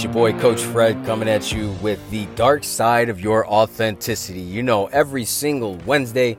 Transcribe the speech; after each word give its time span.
It's 0.00 0.04
your 0.06 0.14
boy, 0.14 0.32
Coach 0.40 0.62
Fred, 0.62 1.04
coming 1.04 1.28
at 1.28 1.52
you 1.52 1.72
with 1.82 2.00
the 2.08 2.24
dark 2.34 2.64
side 2.64 3.10
of 3.10 3.20
your 3.20 3.46
authenticity. 3.46 4.40
You 4.40 4.62
know, 4.62 4.86
every 4.86 5.26
single 5.26 5.74
Wednesday, 5.84 6.38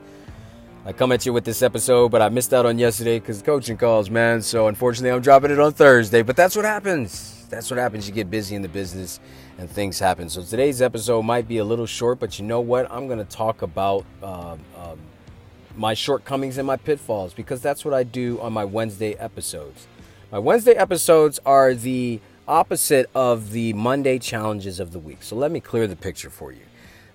I 0.84 0.92
come 0.92 1.12
at 1.12 1.24
you 1.24 1.32
with 1.32 1.44
this 1.44 1.62
episode, 1.62 2.10
but 2.10 2.20
I 2.20 2.28
missed 2.28 2.52
out 2.52 2.66
on 2.66 2.76
yesterday 2.76 3.20
because 3.20 3.40
coaching 3.40 3.76
calls, 3.76 4.10
man. 4.10 4.42
So 4.42 4.66
unfortunately, 4.66 5.12
I'm 5.12 5.22
dropping 5.22 5.52
it 5.52 5.60
on 5.60 5.72
Thursday. 5.74 6.22
But 6.22 6.34
that's 6.34 6.56
what 6.56 6.64
happens. 6.64 7.46
That's 7.50 7.70
what 7.70 7.78
happens. 7.78 8.08
You 8.08 8.12
get 8.12 8.28
busy 8.28 8.56
in 8.56 8.62
the 8.62 8.68
business 8.68 9.20
and 9.58 9.70
things 9.70 9.96
happen. 10.00 10.28
So 10.28 10.42
today's 10.42 10.82
episode 10.82 11.22
might 11.22 11.46
be 11.46 11.58
a 11.58 11.64
little 11.64 11.86
short, 11.86 12.18
but 12.18 12.40
you 12.40 12.44
know 12.44 12.60
what? 12.60 12.90
I'm 12.90 13.06
going 13.06 13.20
to 13.20 13.24
talk 13.24 13.62
about 13.62 14.04
um, 14.24 14.58
um, 14.76 14.98
my 15.76 15.94
shortcomings 15.94 16.58
and 16.58 16.66
my 16.66 16.78
pitfalls 16.78 17.32
because 17.32 17.60
that's 17.60 17.84
what 17.84 17.94
I 17.94 18.02
do 18.02 18.40
on 18.40 18.52
my 18.52 18.64
Wednesday 18.64 19.14
episodes. 19.14 19.86
My 20.32 20.40
Wednesday 20.40 20.72
episodes 20.72 21.38
are 21.46 21.74
the 21.74 22.20
opposite 22.52 23.08
of 23.14 23.52
the 23.52 23.72
Monday 23.72 24.18
challenges 24.18 24.78
of 24.78 24.92
the 24.92 24.98
week. 24.98 25.22
So 25.22 25.34
let 25.34 25.50
me 25.50 25.58
clear 25.58 25.86
the 25.86 25.96
picture 25.96 26.28
for 26.28 26.52
you. 26.52 26.60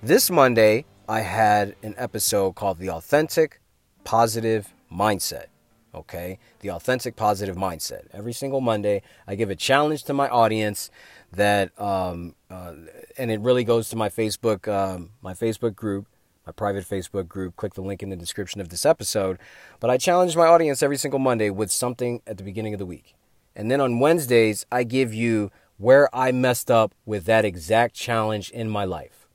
This 0.01 0.31
Monday, 0.31 0.85
I 1.07 1.21
had 1.21 1.75
an 1.83 1.93
episode 1.95 2.55
called 2.55 2.79
The 2.79 2.89
Authentic 2.89 3.61
Positive 4.03 4.73
Mindset. 4.91 5.45
Okay? 5.93 6.39
The 6.61 6.71
Authentic 6.71 7.15
Positive 7.15 7.55
Mindset. 7.55 8.07
Every 8.13 8.33
single 8.33 8.61
Monday, 8.61 9.03
I 9.27 9.35
give 9.35 9.51
a 9.51 9.55
challenge 9.55 10.05
to 10.05 10.13
my 10.13 10.27
audience 10.27 10.89
that, 11.31 11.79
um, 11.79 12.33
uh, 12.49 12.73
and 13.15 13.29
it 13.29 13.39
really 13.39 13.63
goes 13.63 13.89
to 13.89 13.95
my 13.95 14.09
Facebook, 14.09 14.67
um, 14.67 15.11
my 15.21 15.33
Facebook 15.33 15.75
group 15.75 16.07
my 16.47 16.53
private 16.53 16.85
Facebook 16.85 17.27
group. 17.27 17.57
Click 17.57 17.73
the 17.73 17.81
link 17.81 18.01
in 18.01 18.07
the 18.07 18.15
description 18.15 18.61
of 18.61 18.69
this 18.69 18.85
episode. 18.85 19.37
But 19.81 19.89
I 19.89 19.97
challenge 19.97 20.37
my 20.37 20.47
audience 20.47 20.81
every 20.81 20.95
single 20.95 21.19
Monday 21.19 21.49
with 21.49 21.69
something 21.69 22.21
at 22.25 22.37
the 22.37 22.43
beginning 22.43 22.73
of 22.73 22.79
the 22.79 22.85
week. 22.85 23.15
And 23.57 23.71
then 23.71 23.81
on 23.81 23.99
Wednesdays, 23.99 24.67
I 24.71 24.83
give 24.83 25.15
you 25.15 25.51
where 25.77 26.15
I 26.15 26.31
messed 26.31 26.69
up 26.69 26.93
with 27.07 27.25
that 27.25 27.43
exact 27.43 27.95
challenge 27.95 28.51
in 28.51 28.69
my 28.69 28.85
life. 28.85 29.27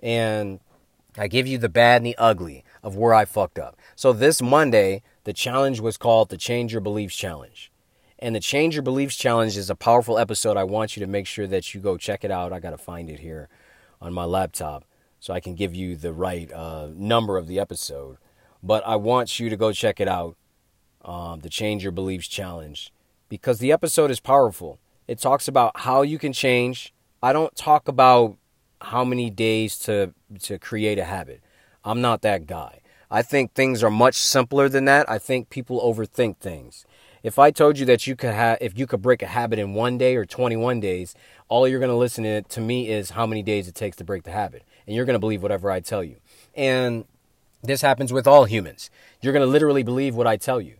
And 0.00 0.60
I 1.16 1.26
give 1.26 1.46
you 1.46 1.56
the 1.56 1.70
bad 1.70 1.96
and 2.02 2.06
the 2.06 2.16
ugly 2.18 2.64
of 2.82 2.96
where 2.96 3.14
I 3.14 3.24
fucked 3.24 3.58
up. 3.58 3.78
So 3.96 4.12
this 4.12 4.42
Monday, 4.42 5.02
the 5.24 5.32
challenge 5.32 5.80
was 5.80 5.96
called 5.96 6.28
the 6.28 6.36
Change 6.36 6.72
Your 6.72 6.82
Beliefs 6.82 7.16
Challenge. 7.16 7.72
And 8.18 8.36
the 8.36 8.40
Change 8.40 8.74
Your 8.74 8.82
Beliefs 8.82 9.16
Challenge 9.16 9.56
is 9.56 9.70
a 9.70 9.74
powerful 9.74 10.18
episode. 10.18 10.58
I 10.58 10.64
want 10.64 10.94
you 10.94 11.00
to 11.00 11.10
make 11.10 11.26
sure 11.26 11.46
that 11.46 11.72
you 11.72 11.80
go 11.80 11.96
check 11.96 12.24
it 12.24 12.30
out. 12.30 12.52
I 12.52 12.60
got 12.60 12.70
to 12.70 12.78
find 12.78 13.08
it 13.08 13.20
here 13.20 13.48
on 14.02 14.12
my 14.12 14.24
laptop 14.24 14.84
so 15.18 15.32
I 15.32 15.40
can 15.40 15.54
give 15.54 15.74
you 15.74 15.96
the 15.96 16.12
right 16.12 16.52
uh, 16.52 16.88
number 16.94 17.38
of 17.38 17.46
the 17.46 17.58
episode. 17.58 18.18
But 18.62 18.86
I 18.86 18.96
want 18.96 19.40
you 19.40 19.48
to 19.48 19.56
go 19.56 19.72
check 19.72 19.98
it 19.98 20.08
out, 20.08 20.36
um, 21.06 21.40
the 21.40 21.48
Change 21.48 21.82
Your 21.82 21.92
Beliefs 21.92 22.28
Challenge, 22.28 22.92
because 23.32 23.60
the 23.60 23.72
episode 23.72 24.10
is 24.10 24.20
powerful. 24.20 24.78
It 25.08 25.18
talks 25.18 25.48
about 25.48 25.80
how 25.80 26.02
you 26.02 26.18
can 26.18 26.34
change. 26.34 26.92
I 27.22 27.32
don't 27.32 27.56
talk 27.56 27.88
about 27.88 28.36
how 28.82 29.04
many 29.04 29.30
days 29.30 29.78
to 29.86 30.12
to 30.40 30.58
create 30.58 30.98
a 30.98 31.04
habit. 31.04 31.40
I'm 31.82 32.02
not 32.02 32.20
that 32.20 32.46
guy. 32.46 32.82
I 33.10 33.22
think 33.22 33.54
things 33.54 33.82
are 33.82 33.90
much 33.90 34.16
simpler 34.16 34.68
than 34.68 34.84
that. 34.84 35.08
I 35.08 35.18
think 35.18 35.48
people 35.48 35.80
overthink 35.80 36.36
things. 36.40 36.84
If 37.22 37.38
I 37.38 37.50
told 37.50 37.78
you 37.78 37.86
that 37.86 38.06
you 38.06 38.16
could 38.16 38.34
have 38.34 38.58
if 38.60 38.78
you 38.78 38.86
could 38.86 39.00
break 39.00 39.22
a 39.22 39.28
habit 39.28 39.58
in 39.58 39.72
1 39.72 39.96
day 39.96 40.14
or 40.14 40.26
21 40.26 40.80
days, 40.80 41.14
all 41.48 41.66
you're 41.66 41.80
going 41.80 41.96
to 41.96 42.04
listen 42.04 42.24
to, 42.24 42.42
to 42.42 42.60
me 42.60 42.90
is 42.90 43.10
how 43.10 43.24
many 43.26 43.42
days 43.42 43.66
it 43.66 43.74
takes 43.74 43.96
to 43.96 44.04
break 44.04 44.24
the 44.24 44.32
habit 44.32 44.62
and 44.86 44.94
you're 44.94 45.06
going 45.06 45.20
to 45.20 45.26
believe 45.26 45.42
whatever 45.42 45.70
I 45.70 45.80
tell 45.80 46.04
you. 46.04 46.16
And 46.54 47.06
this 47.62 47.80
happens 47.80 48.12
with 48.12 48.26
all 48.26 48.44
humans. 48.44 48.90
You're 49.22 49.32
going 49.32 49.46
to 49.46 49.50
literally 49.50 49.82
believe 49.82 50.14
what 50.14 50.26
I 50.26 50.36
tell 50.36 50.60
you. 50.60 50.76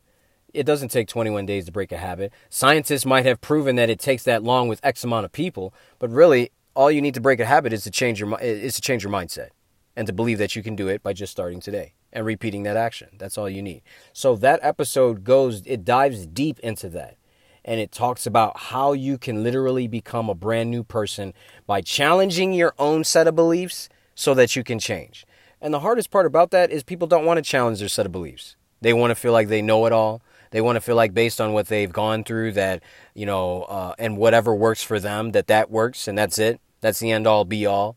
It 0.53 0.65
doesn't 0.65 0.91
take 0.91 1.09
21 1.09 1.47
days 1.47 1.65
to 1.67 1.73
break 1.73 1.93
a 1.93 1.97
habit. 1.97 2.33
Scientists 2.51 3.07
might 3.07 3.25
have 3.25 3.41
proven 3.41 3.77
that 3.77 3.89
it 3.89 3.99
takes 3.99 4.23
that 4.25 4.43
long 4.43 4.69
with 4.69 4.81
X 4.83 5.03
amount 5.03 5.25
of 5.25 5.33
people, 5.33 5.73
but 5.99 6.11
really, 6.11 6.51
all 6.75 6.91
you 6.91 7.03
need 7.03 7.15
to 7.15 7.21
break 7.21 7.41
a 7.41 7.47
habit 7.47 7.73
is 7.73 7.85
to 7.85 7.91
change 7.91 8.21
your 8.21 8.39
is 8.41 8.75
to 8.75 8.81
change 8.81 9.03
your 9.03 9.13
mindset 9.13 9.49
and 9.97 10.07
to 10.07 10.13
believe 10.13 10.39
that 10.39 10.57
you 10.57 10.63
can 10.63 10.75
do 10.75 10.89
it 10.89 11.03
by 11.03 11.13
just 11.13 11.33
starting 11.33 11.61
today 11.61 11.95
and 12.13 12.25
repeating 12.25 12.63
that 12.63 12.77
action. 12.77 13.09
That's 13.19 13.37
all 13.37 13.49
you 13.49 13.63
need. 13.63 13.83
So 14.13 14.37
that 14.37 14.61
episode 14.63 15.25
goes 15.25 15.63
it 15.67 15.85
dives 15.85 16.27
deep 16.27 16.59
into 16.61 16.89
that 16.91 17.17
and 17.65 17.81
it 17.81 17.93
talks 17.93 18.27
about 18.27 18.59
how 18.59 18.93
you 18.93 19.19
can 19.19 19.43
literally 19.43 19.87
become 19.87 20.29
a 20.29 20.35
brand 20.35 20.71
new 20.71 20.83
person 20.83 21.33
by 21.67 21.81
challenging 21.81 22.53
your 22.53 22.75
own 22.79 23.05
set 23.05 23.29
of 23.29 23.37
beliefs 23.37 23.89
so 24.15 24.35
that 24.35 24.57
you 24.57 24.65
can 24.65 24.79
change. 24.79 25.25
And 25.61 25.73
the 25.73 25.81
hardest 25.81 26.11
part 26.11 26.27
about 26.27 26.51
that 26.51 26.71
is 26.71 26.83
people 26.83 27.07
don't 27.07 27.25
want 27.25 27.39
to 27.39 27.43
challenge 27.43 27.79
their 27.79 27.89
set 27.89 28.07
of 28.07 28.13
beliefs. 28.13 28.57
They 28.81 28.93
want 28.93 29.13
to 29.13 29.15
feel 29.15 29.33
like 29.33 29.49
they 29.49 29.63
know 29.63 29.87
it 29.87 29.93
all. 29.93 30.23
They 30.53 30.61
want 30.61 30.77
to 30.77 30.81
feel 30.81 30.97
like 30.97 31.15
based 31.15 31.41
on 31.41 31.55
what 31.55 31.67
they've 31.67 31.93
gone 31.93 32.25
through 32.25 32.53
that, 32.53 32.83
you 33.15 33.27
know, 33.27 33.63
uh, 33.63 33.95
and 33.99 34.17
whatever 34.17 34.55
works 34.55 34.83
for 34.83 35.01
them, 35.01 35.33
that 35.33 35.49
that 35.49 35.71
works 35.71 36.07
and 36.07 36.17
that's 36.17 36.39
it. 36.39 36.61
That's 36.83 37.01
the 37.01 37.11
end 37.11 37.27
all 37.27 37.45
be 37.45 37.67
all. 37.67 37.97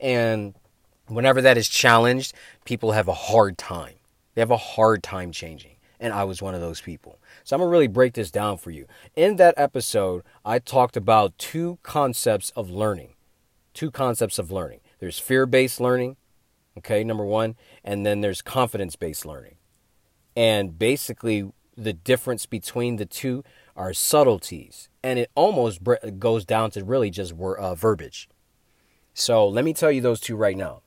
And 0.00 0.54
whenever 1.08 1.42
that 1.42 1.58
is 1.58 1.68
challenged, 1.68 2.32
people 2.64 2.92
have 2.92 3.08
a 3.08 3.12
hard 3.12 3.58
time. 3.58 3.94
They 4.34 4.40
have 4.40 4.52
a 4.52 4.56
hard 4.56 5.02
time 5.02 5.32
changing. 5.32 5.72
And 5.98 6.12
I 6.12 6.24
was 6.24 6.40
one 6.40 6.54
of 6.54 6.60
those 6.60 6.80
people. 6.80 7.18
So 7.42 7.56
I'm 7.56 7.60
going 7.60 7.68
to 7.68 7.72
really 7.72 7.86
break 7.88 8.14
this 8.14 8.30
down 8.30 8.58
for 8.58 8.70
you. 8.70 8.86
In 9.16 9.36
that 9.36 9.54
episode, 9.56 10.22
I 10.44 10.58
talked 10.58 10.96
about 10.96 11.36
two 11.38 11.78
concepts 11.82 12.50
of 12.50 12.70
learning. 12.70 13.14
Two 13.74 13.90
concepts 13.90 14.38
of 14.38 14.52
learning. 14.52 14.80
There's 15.00 15.18
fear 15.18 15.44
based 15.44 15.80
learning, 15.80 16.16
okay, 16.78 17.02
number 17.02 17.24
one, 17.24 17.56
and 17.82 18.06
then 18.06 18.20
there's 18.20 18.42
confidence 18.42 18.94
based 18.94 19.26
learning. 19.26 19.56
And 20.36 20.78
basically, 20.78 21.50
the 21.76 21.92
difference 21.92 22.46
between 22.46 22.96
the 22.96 23.06
two 23.06 23.44
are 23.76 23.92
subtleties. 23.92 24.88
And 25.02 25.18
it 25.18 25.30
almost 25.34 25.80
goes 26.18 26.44
down 26.44 26.70
to 26.72 26.84
really 26.84 27.10
just 27.10 27.32
uh, 27.32 27.74
verbiage. 27.74 28.28
So 29.14 29.46
let 29.46 29.64
me 29.64 29.72
tell 29.72 29.90
you 29.90 30.00
those 30.00 30.20
two 30.20 30.36
right 30.36 30.56
now. 30.56 30.82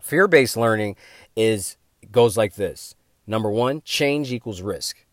Fear 0.00 0.28
based 0.28 0.56
learning 0.56 0.96
is 1.36 1.76
goes 2.10 2.36
like 2.36 2.54
this. 2.54 2.94
Number 3.26 3.50
one, 3.50 3.82
change 3.84 4.32
equals 4.32 4.62
risk. 4.62 5.04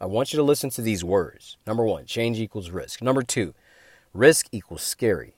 I 0.00 0.06
want 0.06 0.32
you 0.32 0.36
to 0.38 0.42
listen 0.42 0.70
to 0.70 0.82
these 0.82 1.04
words. 1.04 1.56
Number 1.66 1.84
one, 1.84 2.04
change 2.06 2.38
equals 2.38 2.70
risk. 2.70 3.02
Number 3.02 3.22
two, 3.22 3.54
risk 4.12 4.46
equals 4.52 4.82
scary. 4.82 5.36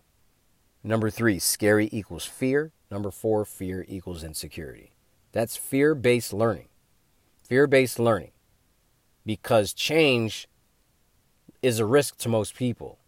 Number 0.82 1.10
three, 1.10 1.38
scary 1.38 1.88
equals 1.92 2.24
fear. 2.24 2.72
Number 2.90 3.10
four, 3.10 3.44
fear 3.44 3.84
equals 3.88 4.24
insecurity. 4.24 4.92
That's 5.32 5.56
fear 5.56 5.94
based 5.94 6.32
learning. 6.32 6.68
Fear 7.42 7.66
based 7.66 7.98
learning. 7.98 8.30
Because 9.28 9.74
change 9.74 10.48
is 11.60 11.78
a 11.78 11.84
risk 11.84 12.16
to 12.20 12.30
most 12.30 12.54
people. 12.54 12.98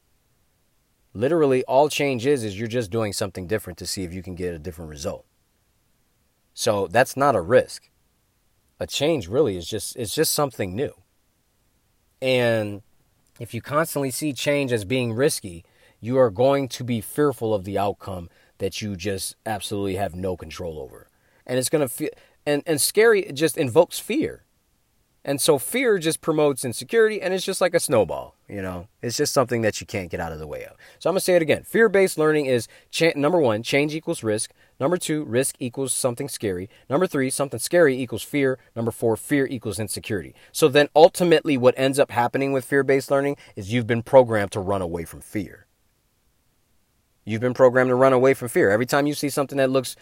Literally, 1.14 1.64
all 1.64 1.88
change 1.88 2.26
is, 2.26 2.44
is 2.44 2.58
you're 2.58 2.68
just 2.68 2.90
doing 2.90 3.14
something 3.14 3.46
different 3.46 3.78
to 3.78 3.86
see 3.86 4.04
if 4.04 4.12
you 4.12 4.22
can 4.22 4.34
get 4.34 4.52
a 4.52 4.58
different 4.58 4.90
result. 4.90 5.24
So 6.52 6.88
that's 6.88 7.16
not 7.16 7.36
a 7.36 7.40
risk. 7.40 7.88
A 8.78 8.86
change 8.86 9.28
really 9.28 9.56
is 9.56 9.66
just, 9.66 9.96
it's 9.96 10.14
just 10.14 10.34
something 10.34 10.76
new. 10.76 10.92
And 12.20 12.82
if 13.38 13.54
you 13.54 13.62
constantly 13.62 14.10
see 14.10 14.34
change 14.34 14.72
as 14.72 14.84
being 14.84 15.14
risky, 15.14 15.64
you 16.00 16.18
are 16.18 16.30
going 16.30 16.68
to 16.68 16.84
be 16.84 17.00
fearful 17.00 17.54
of 17.54 17.64
the 17.64 17.78
outcome 17.78 18.28
that 18.58 18.82
you 18.82 18.94
just 18.94 19.36
absolutely 19.46 19.94
have 19.94 20.14
no 20.14 20.36
control 20.36 20.78
over. 20.78 21.08
And 21.46 21.58
it's 21.58 21.70
going 21.70 21.80
to 21.80 21.88
feel 21.88 22.10
and 22.44 22.62
and 22.66 22.78
scary 22.78 23.22
It 23.22 23.32
just 23.32 23.56
invokes 23.56 23.98
fear. 23.98 24.44
And 25.22 25.38
so 25.38 25.58
fear 25.58 25.98
just 25.98 26.22
promotes 26.22 26.64
insecurity 26.64 27.20
and 27.20 27.34
it's 27.34 27.44
just 27.44 27.60
like 27.60 27.74
a 27.74 27.80
snowball, 27.80 28.36
you 28.48 28.62
know. 28.62 28.88
It's 29.02 29.18
just 29.18 29.34
something 29.34 29.60
that 29.60 29.78
you 29.78 29.86
can't 29.86 30.10
get 30.10 30.18
out 30.18 30.32
of 30.32 30.38
the 30.38 30.46
way 30.46 30.64
of. 30.64 30.76
So 30.98 31.10
I'm 31.10 31.12
going 31.12 31.18
to 31.18 31.24
say 31.24 31.36
it 31.36 31.42
again. 31.42 31.62
Fear-based 31.62 32.16
learning 32.16 32.46
is 32.46 32.68
cha- 32.90 33.12
number 33.14 33.38
1, 33.38 33.62
change 33.62 33.94
equals 33.94 34.22
risk. 34.22 34.52
Number 34.78 34.96
2, 34.96 35.24
risk 35.24 35.56
equals 35.58 35.92
something 35.92 36.26
scary. 36.26 36.70
Number 36.88 37.06
3, 37.06 37.28
something 37.28 37.60
scary 37.60 38.00
equals 38.00 38.22
fear. 38.22 38.58
Number 38.74 38.90
4, 38.90 39.14
fear 39.18 39.46
equals 39.46 39.78
insecurity. 39.78 40.34
So 40.52 40.68
then 40.68 40.88
ultimately 40.96 41.58
what 41.58 41.74
ends 41.76 41.98
up 41.98 42.10
happening 42.10 42.52
with 42.52 42.64
fear-based 42.64 43.10
learning 43.10 43.36
is 43.56 43.70
you've 43.70 43.86
been 43.86 44.02
programmed 44.02 44.52
to 44.52 44.60
run 44.60 44.80
away 44.80 45.04
from 45.04 45.20
fear. 45.20 45.66
You've 47.26 47.42
been 47.42 47.54
programmed 47.54 47.90
to 47.90 47.94
run 47.94 48.14
away 48.14 48.32
from 48.32 48.48
fear. 48.48 48.70
Every 48.70 48.86
time 48.86 49.06
you 49.06 49.12
see 49.12 49.28
something 49.28 49.58
that 49.58 49.70
looks 49.70 49.96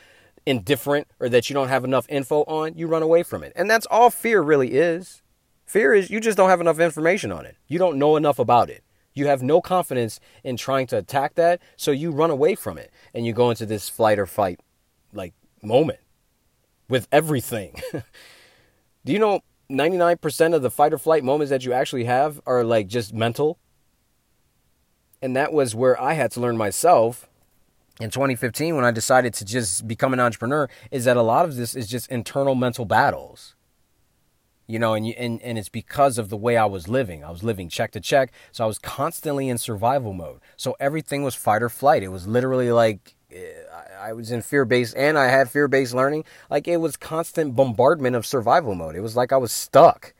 indifferent 0.48 1.06
or 1.20 1.28
that 1.28 1.50
you 1.50 1.54
don't 1.54 1.68
have 1.68 1.84
enough 1.84 2.06
info 2.08 2.42
on, 2.44 2.74
you 2.74 2.86
run 2.86 3.02
away 3.02 3.22
from 3.22 3.42
it. 3.42 3.52
And 3.54 3.70
that's 3.70 3.86
all 3.90 4.08
fear 4.08 4.40
really 4.40 4.72
is. 4.72 5.22
Fear 5.66 5.92
is 5.92 6.10
you 6.10 6.20
just 6.20 6.38
don't 6.38 6.48
have 6.48 6.62
enough 6.62 6.80
information 6.80 7.30
on 7.30 7.44
it. 7.44 7.56
You 7.66 7.78
don't 7.78 7.98
know 7.98 8.16
enough 8.16 8.38
about 8.38 8.70
it. 8.70 8.82
You 9.12 9.26
have 9.26 9.42
no 9.42 9.60
confidence 9.60 10.20
in 10.42 10.56
trying 10.56 10.86
to 10.88 10.96
attack 10.96 11.34
that, 11.34 11.60
so 11.76 11.90
you 11.90 12.10
run 12.10 12.30
away 12.30 12.54
from 12.54 12.78
it 12.78 12.90
and 13.12 13.26
you 13.26 13.32
go 13.32 13.50
into 13.50 13.66
this 13.66 13.88
flight 13.88 14.18
or 14.18 14.26
fight 14.26 14.60
like 15.12 15.34
moment 15.62 15.98
with 16.88 17.06
everything. 17.12 17.74
Do 19.04 19.12
you 19.12 19.18
know 19.18 19.40
99% 19.70 20.54
of 20.54 20.62
the 20.62 20.70
fight 20.70 20.94
or 20.94 20.98
flight 20.98 21.24
moments 21.24 21.50
that 21.50 21.64
you 21.64 21.74
actually 21.74 22.04
have 22.04 22.40
are 22.46 22.64
like 22.64 22.86
just 22.86 23.12
mental? 23.12 23.58
And 25.20 25.36
that 25.36 25.52
was 25.52 25.74
where 25.74 26.00
I 26.00 26.14
had 26.14 26.30
to 26.32 26.40
learn 26.40 26.56
myself 26.56 27.27
in 28.00 28.10
2015 28.10 28.76
when 28.76 28.84
I 28.84 28.90
decided 28.90 29.34
to 29.34 29.44
just 29.44 29.86
become 29.88 30.12
an 30.12 30.20
entrepreneur 30.20 30.68
is 30.90 31.04
that 31.04 31.16
a 31.16 31.22
lot 31.22 31.44
of 31.44 31.56
this 31.56 31.74
is 31.74 31.88
just 31.88 32.10
internal 32.10 32.54
mental 32.54 32.84
battles. 32.84 33.54
You 34.66 34.78
know, 34.78 34.92
and, 34.92 35.06
you, 35.06 35.14
and 35.16 35.40
and 35.40 35.56
it's 35.56 35.70
because 35.70 36.18
of 36.18 36.28
the 36.28 36.36
way 36.36 36.58
I 36.58 36.66
was 36.66 36.88
living. 36.88 37.24
I 37.24 37.30
was 37.30 37.42
living 37.42 37.70
check 37.70 37.90
to 37.92 38.00
check, 38.00 38.32
so 38.52 38.64
I 38.64 38.66
was 38.66 38.78
constantly 38.78 39.48
in 39.48 39.56
survival 39.56 40.12
mode. 40.12 40.40
So 40.58 40.76
everything 40.78 41.22
was 41.22 41.34
fight 41.34 41.62
or 41.62 41.70
flight. 41.70 42.02
It 42.02 42.08
was 42.08 42.26
literally 42.26 42.70
like 42.70 43.16
eh, 43.32 43.46
I 43.98 44.12
was 44.12 44.30
in 44.30 44.42
fear 44.42 44.66
based 44.66 44.94
and 44.94 45.16
I 45.16 45.28
had 45.28 45.48
fear 45.48 45.68
based 45.68 45.94
learning. 45.94 46.24
Like 46.50 46.68
it 46.68 46.76
was 46.78 46.98
constant 46.98 47.56
bombardment 47.56 48.14
of 48.14 48.26
survival 48.26 48.74
mode. 48.74 48.94
It 48.94 49.00
was 49.00 49.16
like 49.16 49.32
I 49.32 49.38
was 49.38 49.52
stuck. 49.52 50.12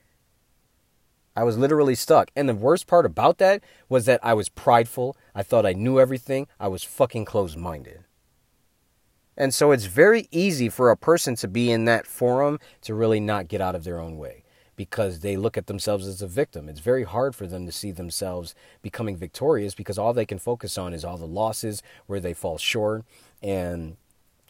I 1.39 1.45
was 1.45 1.57
literally 1.57 1.95
stuck. 1.95 2.33
And 2.35 2.49
the 2.49 2.55
worst 2.55 2.89
part 2.89 3.07
about 3.07 3.39
that 3.39 3.63
was 3.89 4.07
that 4.07 4.19
I 4.25 4.35
was 4.35 4.49
prideful. 4.49 5.17
I 5.37 5.45
thought 5.45 5.65
I 5.65 5.73
knew 5.73 6.01
everything. 6.01 6.49
I 6.59 6.67
was 6.67 6.83
fucking 6.83 7.27
closed 7.27 7.57
minded. 7.57 8.03
And 9.37 9.55
so 9.55 9.71
it's 9.71 9.85
very 9.85 10.27
easy 10.33 10.69
for 10.69 10.91
a 10.91 10.97
person 10.97 11.37
to 11.37 11.47
be 11.47 11.71
in 11.71 11.85
that 11.85 12.09
forum 12.09 12.59
to 12.83 12.93
really 12.93 13.21
not 13.21 13.47
get 13.47 13.61
out 13.61 13.77
of 13.77 13.85
their 13.85 14.01
own 14.01 14.19
way 14.19 14.43
because 14.75 15.21
they 15.21 15.37
look 15.37 15.57
at 15.57 15.69
themselves 15.69 16.09
as 16.09 16.23
a 16.23 16.27
victim. 16.27 16.69
It's 16.69 16.81
very 16.81 17.05
hard 17.05 17.37
for 17.37 17.47
them 17.47 17.67
to 17.67 17.73
see 17.73 17.93
themselves 17.93 18.57
becoming 18.83 19.17
victorious 19.17 19.77
because 19.77 19.97
all 19.97 20.13
they 20.13 20.27
can 20.27 20.41
focus 20.41 20.77
on 20.77 20.93
is 20.93 21.05
all 21.05 21.19
the 21.19 21.25
losses 21.25 21.85
where 22.07 22.19
they 22.19 22.35
fall 22.35 22.59
short. 22.59 23.05
And 23.41 23.97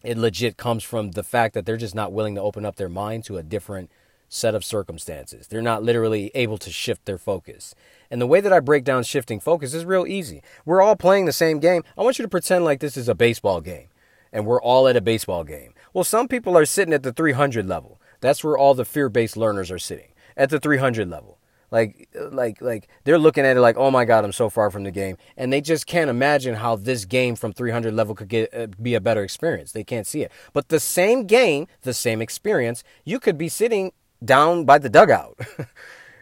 it 0.03 0.17
legit 0.17 0.57
comes 0.57 0.85
from 0.85 1.11
the 1.11 1.23
fact 1.23 1.53
that 1.53 1.67
they're 1.67 1.77
just 1.77 1.95
not 1.95 2.15
willing 2.15 2.35
to 2.37 2.41
open 2.41 2.65
up 2.65 2.77
their 2.77 2.89
mind 2.89 3.25
to 3.25 3.37
a 3.37 3.43
different 3.43 3.91
set 4.29 4.55
of 4.55 4.65
circumstances. 4.65 5.49
They're 5.49 5.63
not 5.63 5.83
literally 5.83 6.31
able 6.35 6.59
to 6.59 6.71
shift 6.71 7.05
their 7.05 7.19
focus. 7.19 7.75
And 8.11 8.21
the 8.21 8.27
way 8.27 8.41
that 8.41 8.53
I 8.53 8.61
break 8.61 8.85
down 8.85 9.03
shifting 9.05 9.41
focus 9.41 9.75
is 9.75 9.85
real 9.85 10.07
easy. 10.07 10.43
We're 10.65 10.83
all 10.83 10.97
playing 10.97 11.25
the 11.25 11.33
same 11.33 11.59
game. 11.59 11.83
I 11.97 12.03
want 12.03 12.19
you 12.19 12.25
to 12.25 12.29
pretend 12.29 12.65
like 12.65 12.81
this 12.81 12.97
is 12.97 13.09
a 13.09 13.15
baseball 13.15 13.61
game 13.61 13.89
and 14.33 14.47
we're 14.47 14.61
all 14.61 14.89
at 14.89 14.97
a 14.97 15.01
baseball 15.01 15.45
game. 15.45 15.75
Well, 15.93 16.05
some 16.05 16.29
people 16.29 16.57
are 16.57 16.67
sitting 16.67 16.95
at 16.95 17.03
the 17.03 17.13
300 17.13 17.67
level. 17.67 18.01
That's 18.21 18.43
where 18.43 18.59
all 18.59 18.75
the 18.75 18.85
fear-based 18.85 19.37
learners 19.37 19.71
are 19.71 19.79
sitting 19.79 20.13
at 20.37 20.51
the 20.51 20.61
300 20.61 21.09
level. 21.09 21.39
Like, 21.71 22.09
like, 22.15 22.63
like 22.63 22.89
they're 23.05 23.19
looking 23.19 23.45
at 23.45 23.57
it 23.57 23.61
like, 23.61 23.77
oh 23.77 23.91
my 23.91 24.07
God, 24.07 24.25
I'm 24.25 24.33
so 24.33 24.49
far 24.49 24.71
from 24.71 24.85
the 24.85 24.91
game, 24.91 25.19
and 25.37 25.53
they 25.53 25.61
just 25.61 25.87
can't 25.87 26.09
imagine 26.09 26.55
how 26.55 26.77
this 26.77 27.05
game 27.05 27.37
from 27.37 27.53
300 27.53 27.93
level 27.93 28.15
could 28.15 28.29
get 28.29 28.55
uh, 28.55 28.69
be 28.81 28.95
a 28.95 29.03
better 29.03 29.23
experience. 29.23 29.73
They 29.73 29.85
can't 29.85 30.07
see 30.07 30.23
it. 30.23 30.33
But 30.55 30.69
the 30.69 30.81
same 30.81 31.27
game, 31.27 31.67
the 31.83 31.93
same 31.93 32.23
experience, 32.23 32.85
you 33.05 33.21
could 33.21 33.37
be 33.37 33.51
sitting 33.51 33.93
down 34.25 34.65
by 34.65 34.79
the 34.79 34.89
dugout. 34.89 35.39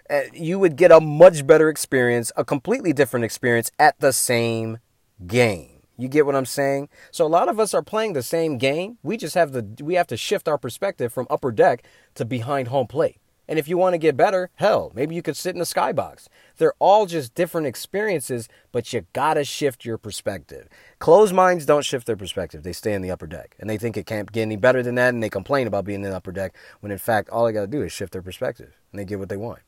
Uh, 0.08 0.20
you 0.32 0.56
would 0.56 0.76
get 0.76 0.93
a 0.93 1.00
much 1.00 1.44
better 1.44 1.69
experience, 1.69 2.31
a 2.37 2.44
completely 2.44 2.93
different 2.93 3.25
experience 3.25 3.72
at 3.76 3.98
the 3.98 4.12
same 4.12 4.78
game. 5.26 5.76
You 5.96 6.08
get 6.08 6.26
what 6.26 6.37
I'm 6.37 6.46
saying? 6.46 6.88
So 7.10 7.26
a 7.26 7.28
lot 7.28 7.48
of 7.48 7.58
us 7.58 7.72
are 7.75 7.82
playing 7.82 8.12
the 8.12 8.22
same 8.22 8.58
game. 8.58 8.98
We 9.02 9.16
just 9.16 9.34
have 9.34 9.52
the 9.52 9.66
we 9.82 9.94
have 9.94 10.06
to 10.08 10.16
shift 10.16 10.46
our 10.46 10.58
perspective 10.58 11.12
from 11.12 11.26
upper 11.31 11.50
deck 11.50 11.84
to 12.14 12.25
behind 12.25 12.69
home 12.69 12.87
plate. 12.87 13.16
And 13.48 13.58
if 13.58 13.69
you 13.69 13.78
want 13.78 13.94
to 13.94 13.98
get 13.98 14.16
better, 14.16 14.50
hell, 14.56 14.90
maybe 14.94 15.14
you 15.14 15.22
could 15.22 15.37
sit 15.37 15.54
in 15.54 15.58
the 15.58 15.64
skybox. 15.64 16.28
They're 16.56 16.75
all 16.78 17.06
just 17.06 17.34
different 17.34 17.66
experiences, 17.66 18.48
but 18.72 18.93
you 18.93 19.06
gotta 19.12 19.44
shift 19.44 19.84
your 19.84 19.98
perspective. 19.98 20.69
Closed 20.98 21.34
minds 21.34 21.66
don't 21.66 21.84
shift 21.84 22.06
their 22.06 22.16
perspective. 22.16 22.62
They 22.62 22.72
stay 22.72 22.93
in 22.93 23.02
the 23.02 23.10
upper 23.10 23.26
deck. 23.26 23.54
And 23.60 23.70
they 23.70 23.78
think 23.78 23.96
it 23.96 24.06
can't 24.06 24.31
get 24.32 24.43
any 24.43 24.56
better 24.56 24.82
than 24.82 24.96
that, 24.96 25.14
and 25.14 25.22
they 25.22 25.31
complain 25.31 25.66
about 25.66 25.84
being 25.84 26.02
in 26.02 26.10
the 26.10 26.16
upper 26.16 26.32
deck, 26.32 26.54
when 26.81 26.90
in 26.93 26.98
fact 26.98 27.31
all 27.31 27.44
they 27.44 27.52
gotta 27.52 27.66
do 27.66 27.82
is 27.82 27.93
shift 27.93 28.12
their 28.12 28.22
perspective 28.22 28.76
and 28.90 28.98
they 28.98 29.04
get 29.04 29.19
what 29.19 29.28
they 29.28 29.37
want. 29.37 29.60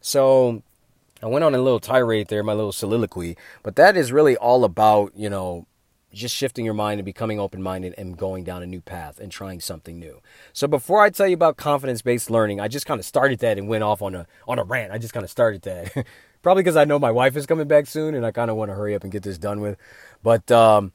So 0.00 0.62
I 1.22 1.26
went 1.26 1.44
on 1.44 1.54
a 1.54 1.58
little 1.58 1.80
tirade 1.80 2.28
there, 2.28 2.42
my 2.42 2.52
little 2.52 2.72
soliloquy, 2.72 3.36
but 3.62 3.76
that 3.76 3.96
is 3.96 4.12
really 4.12 4.36
all 4.36 4.64
about, 4.64 5.12
you 5.16 5.30
know, 5.30 5.66
just 6.14 6.34
shifting 6.34 6.64
your 6.64 6.74
mind 6.74 7.00
and 7.00 7.04
becoming 7.04 7.38
open 7.38 7.62
minded 7.62 7.94
and 7.98 8.16
going 8.16 8.44
down 8.44 8.62
a 8.62 8.66
new 8.66 8.80
path 8.80 9.18
and 9.18 9.30
trying 9.30 9.60
something 9.60 9.98
new. 9.98 10.20
So 10.52 10.66
before 10.66 11.00
I 11.02 11.10
tell 11.10 11.26
you 11.26 11.34
about 11.34 11.56
confidence 11.56 12.02
based 12.02 12.30
learning, 12.30 12.60
I 12.60 12.68
just 12.68 12.86
kind 12.86 12.98
of 12.98 13.04
started 13.04 13.40
that 13.40 13.58
and 13.58 13.68
went 13.68 13.84
off 13.84 14.02
on 14.02 14.14
a 14.14 14.26
on 14.48 14.58
a 14.58 14.64
rant. 14.64 14.92
I 14.92 14.98
just 14.98 15.12
kind 15.12 15.24
of 15.24 15.30
started 15.30 15.62
that. 15.62 16.06
Probably 16.42 16.62
because 16.62 16.76
I 16.76 16.84
know 16.84 16.98
my 16.98 17.10
wife 17.10 17.36
is 17.36 17.46
coming 17.46 17.66
back 17.66 17.86
soon 17.86 18.14
and 18.14 18.24
I 18.24 18.30
kind 18.30 18.50
of 18.50 18.56
want 18.56 18.70
to 18.70 18.74
hurry 18.74 18.94
up 18.94 19.02
and 19.02 19.10
get 19.10 19.22
this 19.22 19.38
done 19.38 19.60
with. 19.60 19.78
But 20.22 20.50
um, 20.50 20.92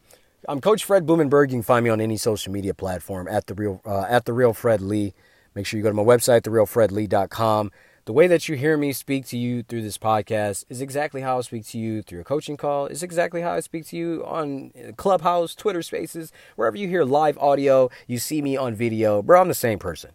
I'm 0.48 0.62
Coach 0.62 0.86
Fred 0.86 1.06
Blumenberg. 1.06 1.50
You 1.50 1.56
can 1.56 1.64
find 1.64 1.84
me 1.84 1.90
on 1.90 2.00
any 2.00 2.18
social 2.18 2.54
media 2.54 2.74
platform 2.74 3.28
at 3.28 3.48
the 3.48 3.56
real 3.56 3.82
uh, 3.86 4.06
at 4.08 4.26
the 4.26 4.34
real 4.34 4.54
Fred 4.54 4.82
Lee. 4.82 5.14
Make 5.56 5.66
sure 5.66 5.78
you 5.78 5.84
go 5.84 5.90
to 5.90 5.96
my 5.96 6.04
website, 6.04 6.42
therealfredlee.com. 6.42 7.72
The 8.10 8.14
way 8.14 8.26
that 8.26 8.50
you 8.50 8.56
hear 8.56 8.76
me 8.76 8.92
speak 8.92 9.28
to 9.28 9.38
you 9.38 9.62
through 9.62 9.84
this 9.84 10.00
podcast 10.00 10.66
is 10.68 10.82
exactly 10.82 11.22
how 11.22 11.38
I 11.38 11.42
speak 11.42 11.68
to 11.68 11.78
you 11.78 12.02
through 12.02 12.22
a 12.22 12.24
coaching 12.24 12.58
call. 12.58 12.88
Is 12.88 13.04
exactly 13.04 13.42
how 13.42 13.52
I 13.52 13.60
speak 13.60 13.86
to 13.90 13.96
you 13.96 14.26
on 14.26 14.72
Clubhouse, 14.98 15.54
Twitter 15.54 15.84
Spaces, 15.84 16.32
wherever 16.56 16.76
you 16.76 16.88
hear 16.88 17.04
live 17.04 17.38
audio, 17.38 17.92
you 18.08 18.18
see 18.18 18.42
me 18.42 18.58
on 18.58 18.74
video. 18.74 19.22
Bro, 19.22 19.42
I'm 19.42 19.48
the 19.48 19.54
same 19.54 19.78
person. 19.78 20.14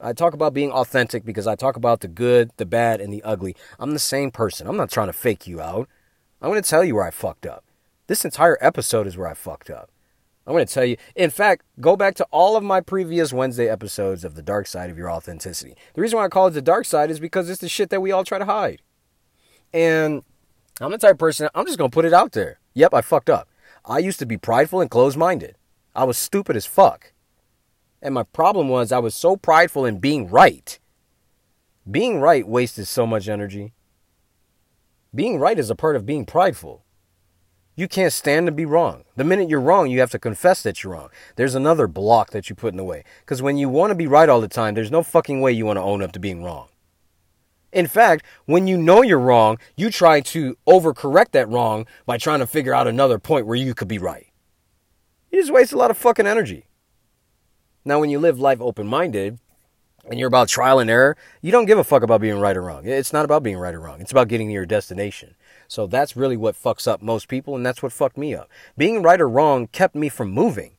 I 0.00 0.12
talk 0.12 0.32
about 0.32 0.54
being 0.54 0.70
authentic 0.70 1.24
because 1.24 1.48
I 1.48 1.56
talk 1.56 1.74
about 1.74 2.02
the 2.02 2.08
good, 2.08 2.52
the 2.56 2.64
bad, 2.64 3.00
and 3.00 3.12
the 3.12 3.24
ugly. 3.24 3.56
I'm 3.80 3.90
the 3.90 3.98
same 3.98 4.30
person. 4.30 4.68
I'm 4.68 4.76
not 4.76 4.92
trying 4.92 5.08
to 5.08 5.12
fake 5.12 5.48
you 5.48 5.60
out. 5.60 5.88
I'm 6.40 6.50
going 6.50 6.62
to 6.62 6.70
tell 6.70 6.84
you 6.84 6.94
where 6.94 7.04
I 7.04 7.10
fucked 7.10 7.46
up. 7.46 7.64
This 8.06 8.24
entire 8.24 8.58
episode 8.60 9.08
is 9.08 9.16
where 9.16 9.26
I 9.26 9.34
fucked 9.34 9.70
up. 9.70 9.90
I'm 10.46 10.52
going 10.52 10.66
to 10.66 10.72
tell 10.72 10.84
you. 10.84 10.96
In 11.16 11.30
fact, 11.30 11.64
go 11.80 11.96
back 11.96 12.14
to 12.16 12.26
all 12.30 12.56
of 12.56 12.62
my 12.62 12.80
previous 12.80 13.32
Wednesday 13.32 13.68
episodes 13.68 14.24
of 14.24 14.36
The 14.36 14.42
Dark 14.42 14.68
Side 14.68 14.90
of 14.90 14.96
Your 14.96 15.10
Authenticity. 15.10 15.74
The 15.94 16.00
reason 16.00 16.18
why 16.18 16.26
I 16.26 16.28
call 16.28 16.46
it 16.46 16.52
The 16.52 16.62
Dark 16.62 16.84
Side 16.84 17.10
is 17.10 17.18
because 17.18 17.50
it's 17.50 17.60
the 17.60 17.68
shit 17.68 17.90
that 17.90 18.00
we 18.00 18.12
all 18.12 18.22
try 18.22 18.38
to 18.38 18.44
hide. 18.44 18.80
And 19.72 20.22
I'm 20.80 20.92
the 20.92 20.98
type 20.98 21.18
person, 21.18 21.48
I'm 21.54 21.66
just 21.66 21.78
going 21.78 21.90
to 21.90 21.94
put 21.94 22.04
it 22.04 22.12
out 22.12 22.32
there. 22.32 22.60
Yep, 22.74 22.94
I 22.94 23.00
fucked 23.00 23.30
up. 23.30 23.48
I 23.84 23.98
used 23.98 24.18
to 24.20 24.26
be 24.26 24.36
prideful 24.36 24.80
and 24.80 24.90
closed 24.90 25.16
minded. 25.16 25.56
I 25.94 26.04
was 26.04 26.16
stupid 26.16 26.56
as 26.56 26.66
fuck. 26.66 27.12
And 28.00 28.14
my 28.14 28.22
problem 28.22 28.68
was 28.68 28.92
I 28.92 28.98
was 28.98 29.14
so 29.14 29.36
prideful 29.36 29.84
in 29.84 29.98
being 29.98 30.28
right. 30.28 30.78
Being 31.90 32.20
right 32.20 32.46
wasted 32.46 32.86
so 32.86 33.06
much 33.06 33.28
energy. 33.28 33.72
Being 35.14 35.38
right 35.40 35.58
is 35.58 35.70
a 35.70 35.74
part 35.74 35.96
of 35.96 36.06
being 36.06 36.24
prideful. 36.24 36.84
You 37.78 37.88
can't 37.88 38.12
stand 38.12 38.46
to 38.46 38.52
be 38.52 38.64
wrong. 38.64 39.04
The 39.16 39.24
minute 39.24 39.50
you're 39.50 39.60
wrong, 39.60 39.90
you 39.90 40.00
have 40.00 40.10
to 40.12 40.18
confess 40.18 40.62
that 40.62 40.82
you're 40.82 40.94
wrong. 40.94 41.10
There's 41.36 41.54
another 41.54 41.86
block 41.86 42.30
that 42.30 42.48
you 42.48 42.56
put 42.56 42.72
in 42.72 42.78
the 42.78 42.84
way. 42.84 43.04
Because 43.20 43.42
when 43.42 43.58
you 43.58 43.68
want 43.68 43.90
to 43.90 43.94
be 43.94 44.06
right 44.06 44.30
all 44.30 44.40
the 44.40 44.48
time, 44.48 44.74
there's 44.74 44.90
no 44.90 45.02
fucking 45.02 45.42
way 45.42 45.52
you 45.52 45.66
want 45.66 45.76
to 45.76 45.82
own 45.82 46.00
up 46.00 46.12
to 46.12 46.18
being 46.18 46.42
wrong. 46.42 46.68
In 47.72 47.86
fact, 47.86 48.24
when 48.46 48.66
you 48.66 48.78
know 48.78 49.02
you're 49.02 49.18
wrong, 49.18 49.58
you 49.76 49.90
try 49.90 50.22
to 50.22 50.56
overcorrect 50.66 51.32
that 51.32 51.50
wrong 51.50 51.86
by 52.06 52.16
trying 52.16 52.38
to 52.38 52.46
figure 52.46 52.72
out 52.72 52.86
another 52.86 53.18
point 53.18 53.46
where 53.46 53.56
you 53.56 53.74
could 53.74 53.88
be 53.88 53.98
right. 53.98 54.28
You 55.30 55.38
just 55.38 55.52
waste 55.52 55.74
a 55.74 55.76
lot 55.76 55.90
of 55.90 55.98
fucking 55.98 56.26
energy. 56.26 56.68
Now, 57.84 58.00
when 58.00 58.08
you 58.08 58.18
live 58.18 58.40
life 58.40 58.62
open 58.62 58.86
minded 58.86 59.38
and 60.08 60.18
you're 60.18 60.28
about 60.28 60.48
trial 60.48 60.78
and 60.78 60.88
error, 60.88 61.14
you 61.42 61.52
don't 61.52 61.66
give 61.66 61.78
a 61.78 61.84
fuck 61.84 62.02
about 62.02 62.22
being 62.22 62.38
right 62.38 62.56
or 62.56 62.62
wrong. 62.62 62.86
It's 62.86 63.12
not 63.12 63.26
about 63.26 63.42
being 63.42 63.58
right 63.58 63.74
or 63.74 63.80
wrong, 63.80 64.00
it's 64.00 64.12
about 64.12 64.28
getting 64.28 64.48
to 64.48 64.54
your 64.54 64.64
destination. 64.64 65.34
So 65.68 65.86
that's 65.86 66.16
really 66.16 66.36
what 66.36 66.54
fucks 66.54 66.86
up 66.86 67.02
most 67.02 67.28
people, 67.28 67.56
and 67.56 67.64
that's 67.64 67.82
what 67.82 67.92
fucked 67.92 68.16
me 68.16 68.34
up. 68.34 68.48
Being 68.76 69.02
right 69.02 69.20
or 69.20 69.28
wrong 69.28 69.66
kept 69.68 69.94
me 69.94 70.08
from 70.08 70.30
moving. 70.30 70.76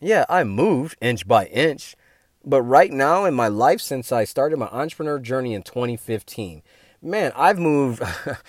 Yeah, 0.00 0.24
I 0.28 0.44
moved 0.44 0.98
inch 1.00 1.26
by 1.26 1.46
inch, 1.46 1.96
but 2.44 2.62
right 2.62 2.92
now 2.92 3.24
in 3.24 3.34
my 3.34 3.48
life, 3.48 3.80
since 3.80 4.12
I 4.12 4.24
started 4.24 4.58
my 4.58 4.66
entrepreneur 4.66 5.18
journey 5.18 5.54
in 5.54 5.62
2015, 5.62 6.62
man, 7.00 7.32
I've 7.34 7.58
moved, 7.58 8.02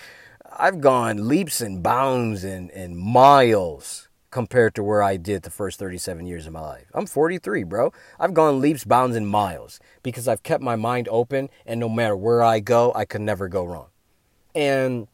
I've 0.58 0.80
gone 0.80 1.28
leaps 1.28 1.60
and 1.60 1.82
bounds 1.82 2.44
and, 2.44 2.70
and 2.72 2.98
miles 2.98 4.08
compared 4.30 4.74
to 4.74 4.82
where 4.82 5.02
I 5.02 5.16
did 5.16 5.44
the 5.44 5.50
first 5.50 5.78
37 5.78 6.26
years 6.26 6.46
of 6.46 6.52
my 6.52 6.60
life. 6.60 6.90
I'm 6.92 7.06
43, 7.06 7.62
bro. 7.62 7.90
I've 8.20 8.34
gone 8.34 8.60
leaps, 8.60 8.84
bounds, 8.84 9.16
and 9.16 9.26
miles 9.26 9.80
because 10.02 10.28
I've 10.28 10.42
kept 10.42 10.62
my 10.62 10.76
mind 10.76 11.08
open, 11.10 11.48
and 11.64 11.80
no 11.80 11.88
matter 11.88 12.14
where 12.14 12.42
I 12.42 12.60
go, 12.60 12.92
I 12.94 13.06
could 13.06 13.22
never 13.22 13.48
go 13.48 13.64
wrong. 13.64 13.86
And 14.54 15.08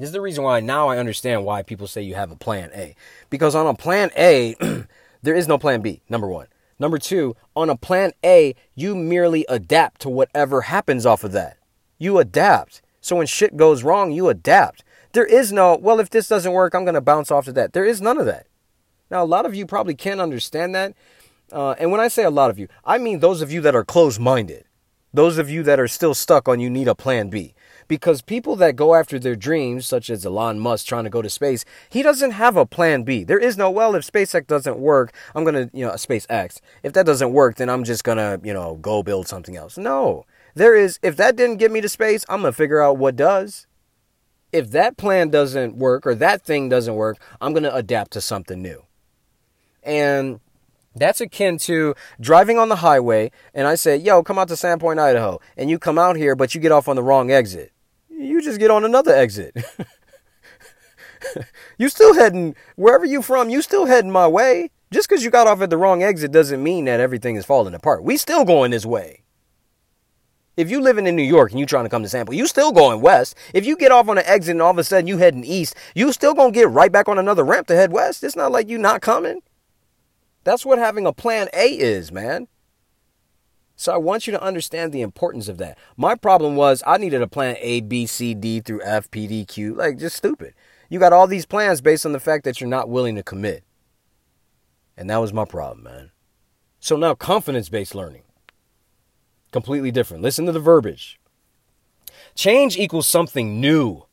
this 0.00 0.08
is 0.08 0.12
the 0.12 0.20
reason 0.22 0.42
why 0.42 0.60
now 0.60 0.88
I 0.88 0.96
understand 0.96 1.44
why 1.44 1.62
people 1.62 1.86
say 1.86 2.00
you 2.00 2.14
have 2.14 2.30
a 2.30 2.36
plan 2.36 2.70
A. 2.74 2.96
Because 3.28 3.54
on 3.54 3.66
a 3.66 3.74
plan 3.74 4.10
A, 4.16 4.54
there 5.22 5.34
is 5.34 5.46
no 5.46 5.58
plan 5.58 5.82
B, 5.82 6.00
number 6.08 6.26
one. 6.26 6.46
Number 6.78 6.96
two, 6.96 7.36
on 7.54 7.68
a 7.68 7.76
plan 7.76 8.12
A, 8.24 8.54
you 8.74 8.94
merely 8.96 9.44
adapt 9.46 10.00
to 10.00 10.08
whatever 10.08 10.62
happens 10.62 11.04
off 11.04 11.22
of 11.22 11.32
that. 11.32 11.58
You 11.98 12.18
adapt. 12.18 12.80
So 13.02 13.16
when 13.16 13.26
shit 13.26 13.58
goes 13.58 13.84
wrong, 13.84 14.10
you 14.10 14.30
adapt. 14.30 14.84
There 15.12 15.26
is 15.26 15.52
no, 15.52 15.76
well, 15.76 16.00
if 16.00 16.08
this 16.08 16.28
doesn't 16.28 16.52
work, 16.52 16.72
I'm 16.72 16.84
going 16.84 16.94
to 16.94 17.02
bounce 17.02 17.30
off 17.30 17.44
to 17.44 17.52
that. 17.52 17.74
There 17.74 17.84
is 17.84 18.00
none 18.00 18.16
of 18.16 18.24
that. 18.24 18.46
Now, 19.10 19.22
a 19.22 19.26
lot 19.26 19.44
of 19.44 19.54
you 19.54 19.66
probably 19.66 19.94
can't 19.94 20.20
understand 20.20 20.74
that. 20.74 20.94
Uh, 21.52 21.74
and 21.78 21.92
when 21.92 22.00
I 22.00 22.08
say 22.08 22.24
a 22.24 22.30
lot 22.30 22.48
of 22.48 22.58
you, 22.58 22.68
I 22.86 22.96
mean 22.96 23.18
those 23.18 23.42
of 23.42 23.52
you 23.52 23.60
that 23.60 23.74
are 23.74 23.84
closed 23.84 24.18
minded. 24.18 24.64
Those 25.12 25.36
of 25.36 25.50
you 25.50 25.62
that 25.64 25.78
are 25.78 25.88
still 25.88 26.14
stuck 26.14 26.48
on 26.48 26.58
you 26.58 26.70
need 26.70 26.88
a 26.88 26.94
plan 26.94 27.28
B 27.28 27.52
because 27.90 28.22
people 28.22 28.54
that 28.54 28.76
go 28.76 28.94
after 28.94 29.18
their 29.18 29.34
dreams, 29.34 29.84
such 29.84 30.10
as 30.10 30.24
Elon 30.24 30.60
Musk 30.60 30.86
trying 30.86 31.02
to 31.02 31.10
go 31.10 31.22
to 31.22 31.28
space, 31.28 31.64
he 31.88 32.04
doesn't 32.04 32.30
have 32.30 32.56
a 32.56 32.64
plan 32.64 33.02
B. 33.02 33.24
There 33.24 33.36
is 33.36 33.56
no, 33.56 33.68
well, 33.68 33.96
if 33.96 34.06
SpaceX 34.06 34.46
doesn't 34.46 34.78
work, 34.78 35.12
I'm 35.34 35.42
going 35.42 35.56
to, 35.56 35.76
you 35.76 35.84
know, 35.84 35.94
SpaceX. 35.94 36.60
If 36.84 36.92
that 36.92 37.04
doesn't 37.04 37.32
work, 37.32 37.56
then 37.56 37.68
I'm 37.68 37.82
just 37.82 38.04
going 38.04 38.18
to, 38.18 38.40
you 38.46 38.54
know, 38.54 38.76
go 38.76 39.02
build 39.02 39.26
something 39.26 39.56
else. 39.56 39.76
No. 39.76 40.24
There 40.54 40.76
is, 40.76 41.00
if 41.02 41.16
that 41.16 41.34
didn't 41.34 41.56
get 41.56 41.72
me 41.72 41.80
to 41.80 41.88
space, 41.88 42.24
I'm 42.28 42.42
going 42.42 42.52
to 42.52 42.56
figure 42.56 42.80
out 42.80 42.96
what 42.96 43.16
does. 43.16 43.66
If 44.52 44.70
that 44.70 44.96
plan 44.96 45.28
doesn't 45.28 45.74
work 45.74 46.06
or 46.06 46.14
that 46.14 46.42
thing 46.42 46.68
doesn't 46.68 46.94
work, 46.94 47.18
I'm 47.40 47.52
going 47.52 47.64
to 47.64 47.74
adapt 47.74 48.12
to 48.12 48.20
something 48.20 48.62
new. 48.62 48.84
And 49.82 50.38
That's 50.94 51.20
akin 51.20 51.58
to 51.58 51.94
driving 52.20 52.58
on 52.58 52.68
the 52.68 52.76
highway 52.76 53.30
and 53.54 53.66
I 53.66 53.76
say, 53.76 53.96
yo, 53.96 54.22
come 54.22 54.38
out 54.38 54.48
to 54.48 54.54
Sandpoint, 54.54 54.98
Idaho. 54.98 55.40
And 55.56 55.70
you 55.70 55.78
come 55.78 55.98
out 55.98 56.16
here, 56.16 56.34
but 56.34 56.54
you 56.54 56.60
get 56.60 56.72
off 56.72 56.88
on 56.88 56.96
the 56.96 57.02
wrong 57.02 57.30
exit. 57.30 57.72
You 58.20 58.42
just 58.42 58.60
get 58.60 58.70
on 58.70 58.84
another 58.84 59.14
exit. 59.14 59.56
you 61.78 61.88
still 61.88 62.14
heading, 62.14 62.54
wherever 62.76 63.04
you 63.04 63.22
from, 63.22 63.48
you 63.48 63.62
still 63.62 63.86
heading 63.86 64.10
my 64.10 64.28
way. 64.28 64.70
Just 64.90 65.08
because 65.08 65.24
you 65.24 65.30
got 65.30 65.46
off 65.46 65.62
at 65.62 65.70
the 65.70 65.78
wrong 65.78 66.02
exit 66.02 66.32
doesn't 66.32 66.62
mean 66.62 66.84
that 66.84 67.00
everything 67.00 67.36
is 67.36 67.46
falling 67.46 67.74
apart. 67.74 68.02
We 68.02 68.16
still 68.16 68.44
going 68.44 68.72
this 68.72 68.84
way. 68.84 69.22
If 70.56 70.70
you 70.70 70.80
living 70.80 71.06
in 71.06 71.16
New 71.16 71.22
York 71.22 71.52
and 71.52 71.60
you 71.60 71.64
trying 71.64 71.84
to 71.84 71.88
come 71.88 72.02
to 72.02 72.08
Sandpoint, 72.08 72.36
you 72.36 72.46
still 72.46 72.72
going 72.72 73.00
west. 73.00 73.36
If 73.54 73.64
you 73.64 73.76
get 73.76 73.92
off 73.92 74.08
on 74.08 74.18
an 74.18 74.24
exit 74.26 74.52
and 74.52 74.60
all 74.60 74.72
of 74.72 74.78
a 74.78 74.84
sudden 74.84 75.06
you 75.06 75.16
heading 75.16 75.44
east, 75.44 75.74
you 75.94 76.12
still 76.12 76.34
gonna 76.34 76.50
get 76.50 76.68
right 76.68 76.92
back 76.92 77.08
on 77.08 77.18
another 77.18 77.44
ramp 77.44 77.68
to 77.68 77.76
head 77.76 77.92
west. 77.92 78.22
It's 78.22 78.36
not 78.36 78.52
like 78.52 78.68
you 78.68 78.76
not 78.76 79.00
coming. 79.00 79.40
That's 80.44 80.66
what 80.66 80.78
having 80.78 81.06
a 81.06 81.12
plan 81.12 81.48
A 81.54 81.68
is, 81.68 82.12
man. 82.12 82.48
So 83.80 83.94
I 83.94 83.96
want 83.96 84.26
you 84.26 84.32
to 84.32 84.42
understand 84.42 84.92
the 84.92 85.00
importance 85.00 85.48
of 85.48 85.56
that. 85.56 85.78
My 85.96 86.14
problem 86.14 86.54
was 86.54 86.82
I 86.86 86.98
needed 86.98 87.22
a 87.22 87.26
plan 87.26 87.56
A, 87.60 87.80
B, 87.80 88.04
C, 88.04 88.34
D 88.34 88.60
through 88.60 88.82
F, 88.82 89.10
P, 89.10 89.26
D, 89.26 89.46
Q. 89.46 89.72
Like 89.72 89.96
just 89.96 90.16
stupid. 90.16 90.52
You 90.90 90.98
got 90.98 91.14
all 91.14 91.26
these 91.26 91.46
plans 91.46 91.80
based 91.80 92.04
on 92.04 92.12
the 92.12 92.20
fact 92.20 92.44
that 92.44 92.60
you're 92.60 92.68
not 92.68 92.90
willing 92.90 93.14
to 93.14 93.22
commit. 93.22 93.64
And 94.98 95.08
that 95.08 95.16
was 95.16 95.32
my 95.32 95.46
problem, 95.46 95.84
man. 95.84 96.10
So 96.78 96.98
now 96.98 97.14
confidence 97.14 97.70
based 97.70 97.94
learning. 97.94 98.24
Completely 99.50 99.90
different. 99.90 100.22
Listen 100.22 100.44
to 100.44 100.52
the 100.52 100.60
verbiage. 100.60 101.18
Change 102.34 102.76
equals 102.76 103.06
something 103.06 103.62
new. 103.62 104.04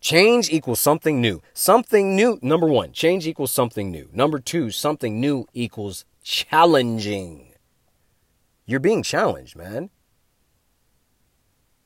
Change 0.00 0.50
equals 0.52 0.78
something 0.78 1.20
new. 1.20 1.42
Something 1.52 2.14
new. 2.14 2.38
Number 2.42 2.68
one, 2.68 2.92
change 2.92 3.26
equals 3.26 3.50
something 3.50 3.90
new. 3.90 4.08
Number 4.12 4.38
two, 4.38 4.70
something 4.70 5.20
new 5.20 5.48
equals 5.52 6.04
challenging. 6.22 7.47
You're 8.68 8.80
being 8.80 9.02
challenged, 9.02 9.56
man. 9.56 9.88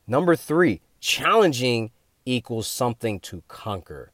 Number 0.05 0.35
three, 0.35 0.81
challenging 0.99 1.91
equals 2.25 2.67
something 2.67 3.21
to 3.21 3.41
conquer. 3.47 4.11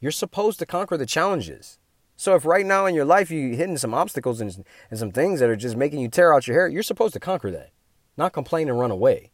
You're 0.00 0.12
supposed 0.12 0.58
to 0.58 0.66
conquer 0.66 0.98
the 0.98 1.06
challenges. 1.06 1.78
So 2.14 2.34
if 2.34 2.44
right 2.44 2.66
now 2.66 2.84
in 2.84 2.94
your 2.94 3.06
life 3.06 3.30
you're 3.30 3.56
hitting 3.56 3.78
some 3.78 3.94
obstacles 3.94 4.42
and, 4.42 4.66
and 4.90 4.98
some 4.98 5.12
things 5.12 5.40
that 5.40 5.48
are 5.48 5.56
just 5.56 5.78
making 5.78 6.00
you 6.00 6.08
tear 6.08 6.34
out 6.34 6.46
your 6.46 6.56
hair, 6.56 6.68
you're 6.68 6.82
supposed 6.82 7.14
to 7.14 7.20
conquer 7.20 7.50
that. 7.50 7.70
Not 8.18 8.34
complain 8.34 8.68
and 8.68 8.78
run 8.78 8.90
away. 8.90 9.30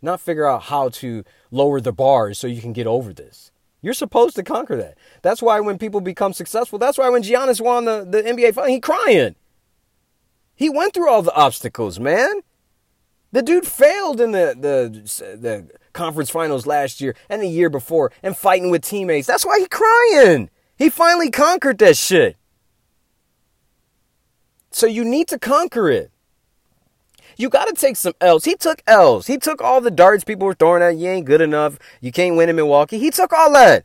Not 0.00 0.22
figure 0.22 0.46
out 0.46 0.62
how 0.64 0.88
to 0.88 1.22
lower 1.50 1.82
the 1.82 1.92
bars 1.92 2.38
so 2.38 2.46
you 2.46 2.62
can 2.62 2.72
get 2.72 2.86
over 2.86 3.12
this. 3.12 3.52
You're 3.82 3.92
supposed 3.92 4.36
to 4.36 4.42
conquer 4.42 4.78
that. 4.78 4.96
That's 5.20 5.42
why 5.42 5.60
when 5.60 5.76
people 5.76 6.00
become 6.00 6.32
successful, 6.32 6.78
that's 6.78 6.96
why 6.96 7.10
when 7.10 7.22
Giannis 7.22 7.60
won 7.60 7.84
the, 7.84 8.06
the 8.08 8.22
NBA 8.22 8.54
final, 8.54 8.70
he 8.70 8.80
crying. 8.80 9.34
He 10.62 10.70
went 10.70 10.94
through 10.94 11.10
all 11.10 11.22
the 11.22 11.34
obstacles, 11.34 11.98
man. 11.98 12.42
The 13.32 13.42
dude 13.42 13.66
failed 13.66 14.20
in 14.20 14.30
the, 14.30 14.54
the, 14.56 15.36
the 15.36 15.68
conference 15.92 16.30
finals 16.30 16.68
last 16.68 17.00
year 17.00 17.16
and 17.28 17.42
the 17.42 17.48
year 17.48 17.68
before 17.68 18.12
and 18.22 18.36
fighting 18.36 18.70
with 18.70 18.82
teammates. 18.82 19.26
That's 19.26 19.44
why 19.44 19.58
he 19.58 19.66
crying. 19.66 20.50
He 20.78 20.88
finally 20.88 21.32
conquered 21.32 21.78
that 21.78 21.96
shit. 21.96 22.36
So 24.70 24.86
you 24.86 25.04
need 25.04 25.26
to 25.28 25.38
conquer 25.40 25.90
it. 25.90 26.12
You 27.36 27.48
got 27.48 27.66
to 27.66 27.74
take 27.74 27.96
some 27.96 28.14
L's. 28.20 28.44
He 28.44 28.54
took 28.54 28.84
L's. 28.86 29.26
He 29.26 29.38
took 29.38 29.60
all 29.60 29.80
the 29.80 29.90
darts 29.90 30.22
people 30.22 30.46
were 30.46 30.54
throwing 30.54 30.80
at 30.80 30.96
you 30.96 31.08
ain't 31.08 31.26
good 31.26 31.40
enough. 31.40 31.76
You 32.00 32.12
can't 32.12 32.36
win 32.36 32.48
in 32.48 32.54
Milwaukee. 32.54 33.00
He 33.00 33.10
took 33.10 33.32
all 33.32 33.52
that. 33.54 33.84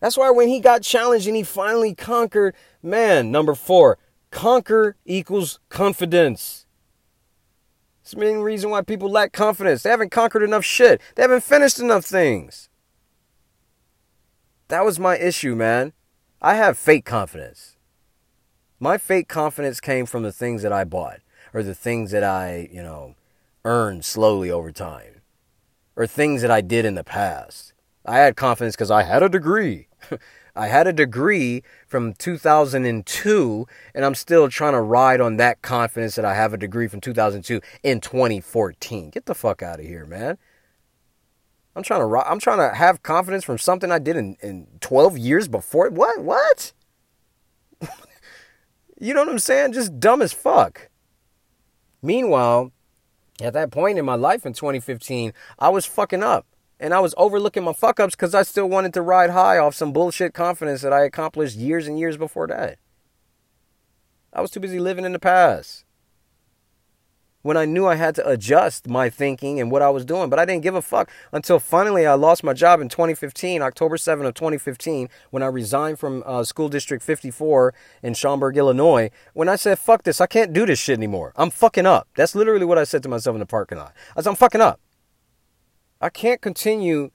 That's 0.00 0.16
why 0.16 0.30
when 0.30 0.48
he 0.48 0.60
got 0.60 0.80
challenged 0.80 1.26
and 1.26 1.36
he 1.36 1.42
finally 1.42 1.94
conquered, 1.94 2.54
man, 2.82 3.30
number 3.30 3.54
four, 3.54 3.98
conquer 4.32 4.96
equals 5.04 5.60
confidence. 5.68 6.66
It's 8.00 8.10
the 8.10 8.18
main 8.18 8.38
reason 8.38 8.70
why 8.70 8.82
people 8.82 9.08
lack 9.08 9.32
confidence. 9.32 9.84
They 9.84 9.90
haven't 9.90 10.10
conquered 10.10 10.42
enough 10.42 10.64
shit. 10.64 11.00
They 11.14 11.22
haven't 11.22 11.44
finished 11.44 11.78
enough 11.78 12.04
things. 12.04 12.68
That 14.66 14.84
was 14.84 14.98
my 14.98 15.16
issue, 15.16 15.54
man. 15.54 15.92
I 16.40 16.54
have 16.54 16.76
fake 16.76 17.04
confidence. 17.04 17.76
My 18.80 18.98
fake 18.98 19.28
confidence 19.28 19.80
came 19.80 20.06
from 20.06 20.24
the 20.24 20.32
things 20.32 20.62
that 20.62 20.72
I 20.72 20.82
bought 20.82 21.20
or 21.54 21.62
the 21.62 21.74
things 21.74 22.10
that 22.10 22.24
I, 22.24 22.68
you 22.72 22.82
know, 22.82 23.14
earned 23.64 24.04
slowly 24.04 24.50
over 24.50 24.72
time 24.72 25.20
or 25.94 26.06
things 26.06 26.42
that 26.42 26.50
I 26.50 26.62
did 26.62 26.84
in 26.84 26.96
the 26.96 27.04
past. 27.04 27.74
I 28.04 28.18
had 28.18 28.34
confidence 28.34 28.74
because 28.74 28.90
I 28.90 29.04
had 29.04 29.22
a 29.22 29.28
degree. 29.28 29.86
I 30.54 30.66
had 30.66 30.86
a 30.86 30.92
degree 30.92 31.62
from 31.86 32.12
2002, 32.14 33.66
and 33.94 34.04
I'm 34.04 34.14
still 34.14 34.48
trying 34.50 34.74
to 34.74 34.80
ride 34.80 35.20
on 35.20 35.38
that 35.38 35.62
confidence 35.62 36.14
that 36.16 36.24
I 36.24 36.34
have 36.34 36.52
a 36.52 36.58
degree 36.58 36.88
from 36.88 37.00
2002 37.00 37.60
in 37.82 38.00
2014. 38.00 39.10
Get 39.10 39.26
the 39.26 39.34
fuck 39.34 39.62
out 39.62 39.80
of 39.80 39.86
here, 39.86 40.04
man. 40.04 40.36
I'm 41.74 41.82
trying 41.82 42.00
to 42.00 42.30
I'm 42.30 42.38
trying 42.38 42.58
to 42.58 42.76
have 42.76 43.02
confidence 43.02 43.44
from 43.44 43.56
something 43.56 43.90
I 43.90 43.98
did 43.98 44.16
in, 44.16 44.36
in 44.42 44.66
12 44.80 45.16
years 45.16 45.48
before. 45.48 45.88
What? 45.88 46.22
What? 46.22 46.72
you 49.00 49.14
know 49.14 49.20
what 49.20 49.30
I'm 49.30 49.38
saying? 49.38 49.72
Just 49.72 49.98
dumb 49.98 50.20
as 50.20 50.34
fuck. 50.34 50.90
Meanwhile, 52.02 52.72
at 53.40 53.54
that 53.54 53.70
point 53.70 53.98
in 53.98 54.04
my 54.04 54.16
life 54.16 54.44
in 54.44 54.52
2015, 54.52 55.32
I 55.58 55.70
was 55.70 55.86
fucking 55.86 56.22
up. 56.22 56.46
And 56.82 56.92
I 56.92 56.98
was 56.98 57.14
overlooking 57.16 57.62
my 57.62 57.72
fuck 57.72 58.00
ups 58.00 58.16
because 58.16 58.34
I 58.34 58.42
still 58.42 58.68
wanted 58.68 58.92
to 58.94 59.02
ride 59.02 59.30
high 59.30 59.56
off 59.56 59.72
some 59.72 59.92
bullshit 59.92 60.34
confidence 60.34 60.82
that 60.82 60.92
I 60.92 61.04
accomplished 61.04 61.56
years 61.56 61.86
and 61.86 61.96
years 61.96 62.16
before 62.16 62.48
that. 62.48 62.76
I 64.32 64.40
was 64.40 64.50
too 64.50 64.58
busy 64.58 64.80
living 64.80 65.04
in 65.04 65.12
the 65.12 65.20
past 65.20 65.84
when 67.42 67.56
I 67.56 67.66
knew 67.66 67.86
I 67.86 67.94
had 67.94 68.16
to 68.16 68.28
adjust 68.28 68.88
my 68.88 69.10
thinking 69.10 69.60
and 69.60 69.70
what 69.70 69.80
I 69.80 69.90
was 69.90 70.04
doing. 70.04 70.28
But 70.28 70.40
I 70.40 70.44
didn't 70.44 70.64
give 70.64 70.74
a 70.74 70.82
fuck 70.82 71.08
until 71.30 71.60
finally 71.60 72.04
I 72.04 72.14
lost 72.14 72.42
my 72.42 72.52
job 72.52 72.80
in 72.80 72.88
2015, 72.88 73.62
October 73.62 73.96
7 73.96 74.26
of 74.26 74.34
2015, 74.34 75.08
when 75.30 75.44
I 75.44 75.46
resigned 75.46 76.00
from 76.00 76.24
uh, 76.26 76.42
School 76.42 76.68
District 76.68 77.04
54 77.04 77.74
in 78.02 78.14
Schaumburg, 78.14 78.56
Illinois. 78.56 79.08
When 79.34 79.48
I 79.48 79.54
said, 79.54 79.78
fuck 79.78 80.02
this, 80.02 80.20
I 80.20 80.26
can't 80.26 80.52
do 80.52 80.66
this 80.66 80.80
shit 80.80 80.98
anymore. 80.98 81.32
I'm 81.36 81.50
fucking 81.50 81.86
up. 81.86 82.08
That's 82.16 82.34
literally 82.34 82.66
what 82.66 82.78
I 82.78 82.82
said 82.82 83.04
to 83.04 83.08
myself 83.08 83.36
in 83.36 83.40
the 83.40 83.46
parking 83.46 83.78
lot. 83.78 83.94
I 84.16 84.22
said, 84.22 84.30
I'm 84.30 84.36
fucking 84.36 84.60
up. 84.60 84.80
I 86.02 86.10
can't 86.10 86.42
continue 86.42 87.12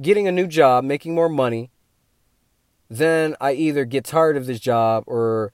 getting 0.00 0.28
a 0.28 0.32
new 0.32 0.46
job, 0.46 0.84
making 0.84 1.14
more 1.14 1.28
money. 1.28 1.72
Then 2.88 3.34
I 3.40 3.52
either 3.52 3.84
get 3.84 4.04
tired 4.04 4.36
of 4.36 4.46
this 4.46 4.60
job 4.60 5.02
or 5.08 5.52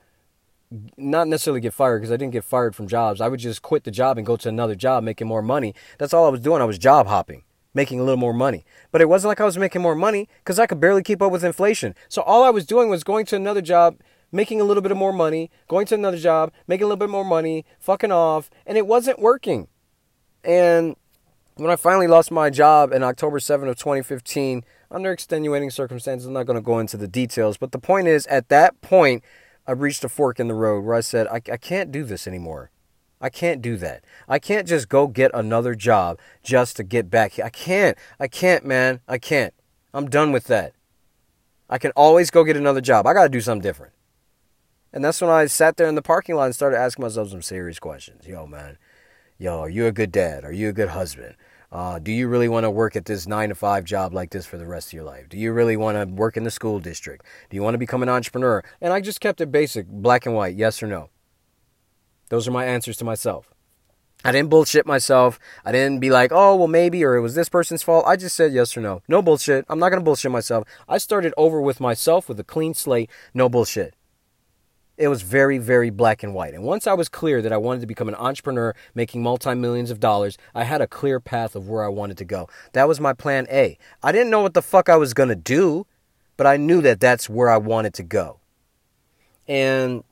not 0.99 1.28
necessarily 1.28 1.61
get 1.61 1.73
fired 1.73 2.00
because 2.00 2.12
I 2.12 2.18
didn't 2.18 2.34
get 2.34 2.44
fired 2.44 2.76
from 2.76 2.88
jobs. 2.88 3.23
I 3.23 3.28
would 3.28 3.40
just 3.40 3.62
quit 3.62 3.84
the 3.84 3.90
job 3.90 4.18
and 4.18 4.26
go 4.26 4.37
to 4.37 4.49
another 4.50 4.75
job 4.75 5.02
making 5.02 5.26
more 5.26 5.40
money. 5.40 5.75
That's 5.99 6.12
all 6.12 6.26
I 6.26 6.28
was 6.28 6.40
doing. 6.40 6.61
I 6.61 6.66
was 6.66 6.76
job 6.76 7.06
hopping, 7.06 7.42
making 7.73 8.00
a 8.00 8.04
little 8.04 8.18
more 8.18 8.34
money. 8.34 8.66
But 8.92 9.00
it 9.00 9.08
wasn't 9.08 9.30
like 9.30 9.40
I 9.40 9.46
was 9.46 9.56
making 9.56 9.80
more 9.80 9.94
money 9.94 10.28
because 10.38 10.58
I 10.58 10.66
could 10.66 10.80
barely 10.80 11.02
keep 11.02 11.23
up 11.23 11.32
with 11.32 11.42
inflation. 11.42 11.94
So 12.11 12.20
all 12.23 12.42
I 12.42 12.50
was 12.50 12.66
doing 12.66 12.90
was 12.90 13.02
going 13.02 13.25
to 13.26 13.37
another 13.37 13.62
job, 13.62 13.96
making 14.30 14.61
a 14.61 14.64
little 14.64 14.82
bit 14.82 14.92
of 14.92 14.99
more 14.99 15.12
money, 15.12 15.50
going 15.68 15.87
to 15.87 15.94
another 15.94 16.18
job, 16.18 16.52
making 16.66 16.84
a 16.84 16.88
little 16.88 16.99
bit 16.99 17.11
more 17.11 17.25
money, 17.25 17.64
fucking 17.78 18.12
off, 18.12 18.50
and 18.66 18.76
it 18.76 18.87
wasn't 18.87 19.18
working. 19.20 19.68
And 20.44 20.96
when 21.56 21.70
I 21.70 21.76
finally 21.76 22.06
lost 22.06 22.30
my 22.30 22.50
job 22.50 22.92
in 22.92 23.02
October 23.02 23.38
7 23.38 23.68
of 23.68 23.76
2015, 23.76 24.64
under 24.90 25.12
extenuating 25.12 25.70
circumstances, 25.70 26.26
I'm 26.26 26.32
not 26.32 26.46
going 26.46 26.56
to 26.56 26.62
go 26.62 26.78
into 26.78 26.96
the 26.96 27.08
details, 27.08 27.56
but 27.56 27.73
the 27.73 27.78
point 27.78 28.08
is, 28.08 28.26
at 28.26 28.49
that 28.49 28.80
point, 28.80 29.23
I 29.66 29.73
reached 29.73 30.04
a 30.04 30.08
fork 30.08 30.40
in 30.40 30.49
the 30.49 30.54
road 30.54 30.84
where 30.84 30.96
I 30.96 31.00
said, 31.00 31.26
I, 31.28 31.40
I 31.50 31.56
can't 31.56 31.92
do 31.92 32.04
this 32.04 32.26
anymore. 32.26 32.70
I 33.20 33.30
can't 33.30 33.62
do 33.62 33.76
that. 33.78 34.04
I 34.28 34.38
can't 34.38 34.68
just 34.68 34.88
go 34.88 35.06
get 35.06 35.30
another 35.32 35.75
job 35.75 36.18
just 36.42 36.76
to 36.76 36.84
get 36.84 37.08
back. 37.08 37.38
I 37.38 37.49
can't. 37.49 37.96
I 38.20 38.28
can't, 38.28 38.66
man. 38.66 39.00
I 39.08 39.18
can't. 39.18 39.54
I'm 39.94 40.11
done 40.11 40.32
with 40.32 40.44
that. 40.49 40.75
I 41.70 41.78
can 41.78 41.92
always 41.92 42.30
go 42.30 42.44
get 42.44 42.56
another 42.56 42.82
job. 42.82 43.06
I 43.06 43.14
got 43.14 43.23
to 43.23 43.28
do 43.30 43.40
something 43.40 43.62
different. 43.62 43.94
And 44.92 45.04
that's 45.04 45.20
when 45.20 45.30
I 45.30 45.46
sat 45.46 45.76
there 45.76 45.88
in 45.88 45.94
the 45.94 46.02
parking 46.02 46.34
lot 46.34 46.44
and 46.46 46.54
started 46.54 46.78
asking 46.78 47.02
myself 47.02 47.30
some 47.30 47.42
serious 47.42 47.78
questions. 47.78 48.26
Yo, 48.26 48.46
man. 48.46 48.76
Yo, 49.38 49.58
are 49.61 49.70
you 49.70 49.87
a 49.87 49.92
good 49.92 50.12
dad? 50.12 50.44
Are 50.44 50.52
you 50.52 50.68
a 50.68 50.73
good 50.73 50.90
husband? 50.90 51.34
Uh, 51.74 51.98
do 51.98 52.12
you 52.12 52.28
really 52.28 52.48
want 52.48 52.62
to 52.62 52.70
work 52.70 52.94
at 52.94 53.04
this 53.04 53.26
nine 53.26 53.48
to 53.48 53.54
five 53.56 53.82
job 53.82 54.14
like 54.14 54.30
this 54.30 54.46
for 54.46 54.56
the 54.56 54.66
rest 54.66 54.88
of 54.88 54.92
your 54.92 55.02
life? 55.02 55.28
Do 55.28 55.36
you 55.36 55.52
really 55.52 55.76
want 55.76 55.98
to 55.98 56.14
work 56.14 56.36
in 56.36 56.44
the 56.44 56.50
school 56.52 56.78
district? 56.78 57.26
Do 57.50 57.56
you 57.56 57.64
want 57.64 57.74
to 57.74 57.78
become 57.78 58.00
an 58.00 58.08
entrepreneur? 58.08 58.62
And 58.80 58.92
I 58.92 59.00
just 59.00 59.20
kept 59.20 59.40
it 59.40 59.50
basic, 59.50 59.88
black 59.88 60.24
and 60.24 60.36
white, 60.36 60.54
yes 60.54 60.80
or 60.84 60.86
no. 60.86 61.10
Those 62.28 62.46
are 62.46 62.52
my 62.52 62.64
answers 62.64 62.96
to 62.98 63.04
myself. 63.04 63.52
I 64.24 64.30
didn't 64.30 64.50
bullshit 64.50 64.86
myself. 64.86 65.40
I 65.64 65.72
didn't 65.72 65.98
be 65.98 66.10
like, 66.10 66.30
oh, 66.32 66.54
well, 66.54 66.68
maybe, 66.68 67.04
or 67.04 67.16
it 67.16 67.20
was 67.20 67.34
this 67.34 67.48
person's 67.48 67.82
fault. 67.82 68.04
I 68.06 68.14
just 68.14 68.36
said 68.36 68.52
yes 68.52 68.76
or 68.76 68.80
no. 68.80 69.02
No 69.08 69.20
bullshit. 69.20 69.66
I'm 69.68 69.80
not 69.80 69.88
going 69.88 70.00
to 70.00 70.04
bullshit 70.04 70.30
myself. 70.30 70.66
I 70.88 70.98
started 70.98 71.34
over 71.36 71.60
with 71.60 71.80
myself 71.80 72.28
with 72.28 72.38
a 72.38 72.44
clean 72.44 72.74
slate. 72.74 73.10
No 73.34 73.48
bullshit 73.48 73.94
it 74.96 75.08
was 75.08 75.22
very, 75.22 75.58
very 75.58 75.90
black 75.90 76.22
and 76.22 76.34
white. 76.34 76.54
And 76.54 76.62
once 76.62 76.86
I 76.86 76.94
was 76.94 77.08
clear 77.08 77.42
that 77.42 77.52
I 77.52 77.56
wanted 77.56 77.80
to 77.80 77.86
become 77.86 78.08
an 78.08 78.14
entrepreneur 78.14 78.74
making 78.94 79.22
multi 79.22 79.54
millions 79.54 79.90
of 79.90 80.00
dollars, 80.00 80.38
I 80.54 80.64
had 80.64 80.80
a 80.80 80.86
clear 80.86 81.20
path 81.20 81.56
of 81.56 81.68
where 81.68 81.84
I 81.84 81.88
wanted 81.88 82.18
to 82.18 82.24
go. 82.24 82.48
That 82.72 82.88
was 82.88 83.00
my 83.00 83.12
plan 83.12 83.46
A. 83.50 83.76
I 84.02 84.12
didn't 84.12 84.30
know 84.30 84.42
what 84.42 84.54
the 84.54 84.62
fuck 84.62 84.88
I 84.88 84.96
was 84.96 85.14
going 85.14 85.28
to 85.30 85.34
do, 85.34 85.86
but 86.36 86.46
I 86.46 86.56
knew 86.56 86.80
that 86.82 87.00
that's 87.00 87.28
where 87.28 87.50
I 87.50 87.56
wanted 87.56 87.94
to 87.94 88.02
go. 88.02 88.38
And 89.48 90.04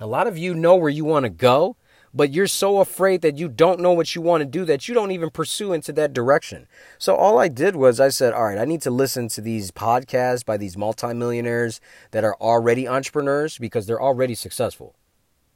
a 0.00 0.06
lot 0.06 0.26
of 0.26 0.36
you 0.36 0.54
know 0.54 0.74
where 0.76 0.90
you 0.90 1.04
want 1.04 1.24
to 1.24 1.30
go, 1.30 1.76
but 2.14 2.32
you're 2.32 2.46
so 2.46 2.78
afraid 2.78 3.20
that 3.22 3.36
you 3.36 3.48
don't 3.48 3.80
know 3.80 3.92
what 3.92 4.14
you 4.14 4.22
want 4.22 4.40
to 4.40 4.46
do 4.46 4.64
that 4.64 4.88
you 4.88 4.94
don't 4.94 5.10
even 5.10 5.30
pursue 5.30 5.72
into 5.72 5.92
that 5.92 6.12
direction. 6.12 6.66
So 6.98 7.16
all 7.16 7.38
I 7.38 7.48
did 7.48 7.74
was 7.74 7.98
I 7.98 8.08
said, 8.08 8.32
all 8.32 8.44
right, 8.44 8.58
I 8.58 8.64
need 8.64 8.82
to 8.82 8.90
listen 8.90 9.28
to 9.28 9.40
these 9.40 9.72
podcasts 9.72 10.44
by 10.44 10.56
these 10.56 10.76
multimillionaires 10.76 11.80
that 12.12 12.24
are 12.24 12.36
already 12.40 12.86
entrepreneurs 12.86 13.58
because 13.58 13.86
they're 13.86 14.00
already 14.00 14.34
successful. 14.34 14.94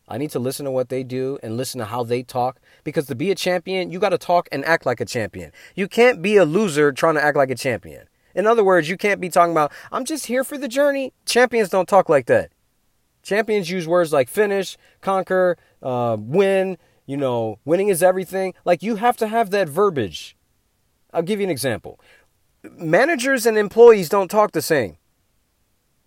I 0.08 0.18
need 0.18 0.30
to 0.30 0.38
listen 0.38 0.64
to 0.64 0.70
what 0.70 0.88
they 0.88 1.04
do 1.04 1.38
and 1.42 1.56
listen 1.56 1.78
to 1.78 1.84
how 1.84 2.02
they 2.02 2.22
talk 2.22 2.58
because 2.82 3.06
to 3.06 3.14
be 3.14 3.30
a 3.30 3.34
champion, 3.34 3.90
you 3.90 3.98
got 3.98 4.08
to 4.08 4.18
talk 4.18 4.48
and 4.50 4.64
act 4.64 4.86
like 4.86 5.00
a 5.00 5.04
champion. 5.04 5.52
You 5.74 5.86
can't 5.86 6.22
be 6.22 6.36
a 6.36 6.44
loser 6.44 6.92
trying 6.92 7.14
to 7.14 7.24
act 7.24 7.36
like 7.36 7.50
a 7.50 7.54
champion. 7.54 8.08
In 8.34 8.46
other 8.46 8.64
words, 8.64 8.88
you 8.88 8.96
can't 8.96 9.20
be 9.20 9.28
talking 9.28 9.52
about, 9.52 9.72
I'm 9.92 10.04
just 10.04 10.26
here 10.26 10.44
for 10.44 10.56
the 10.56 10.68
journey. 10.68 11.12
Champions 11.26 11.68
don't 11.68 11.88
talk 11.88 12.08
like 12.08 12.26
that. 12.26 12.50
Champions 13.28 13.68
use 13.68 13.87
words 13.87 14.11
like 14.11 14.26
finish, 14.26 14.78
conquer, 15.02 15.58
uh, 15.82 16.16
win, 16.18 16.78
you 17.04 17.18
know, 17.18 17.58
winning 17.66 17.88
is 17.88 18.02
everything. 18.02 18.54
Like 18.64 18.82
you 18.82 18.97
have 18.97 19.18
to 19.18 19.28
have 19.28 19.50
that 19.50 19.68
verbiage. 19.68 20.35
I'll 21.12 21.20
give 21.20 21.38
you 21.38 21.44
an 21.44 21.50
example. 21.50 22.00
Managers 22.64 23.44
and 23.44 23.58
employees 23.58 24.08
don't 24.08 24.30
talk 24.30 24.52
the 24.52 24.62
same. 24.62 24.97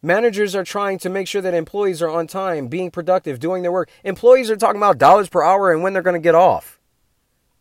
Managers 0.01 0.55
are 0.55 0.63
trying 0.63 0.97
to 0.97 1.09
make 1.09 1.27
sure 1.27 1.43
that 1.43 1.53
employees 1.53 2.01
are 2.01 2.09
on 2.09 2.25
time, 2.25 2.67
being 2.67 2.89
productive, 2.89 3.39
doing 3.39 3.61
their 3.61 3.71
work. 3.71 3.91
Employees 4.03 4.49
are 4.49 4.57
talking 4.57 4.81
about 4.81 4.97
dollars 4.97 5.29
per 5.29 5.43
hour 5.43 5.71
and 5.71 5.83
when 5.83 5.93
they're 5.93 6.01
going 6.01 6.15
to 6.15 6.19
get 6.19 6.33
off. 6.33 6.79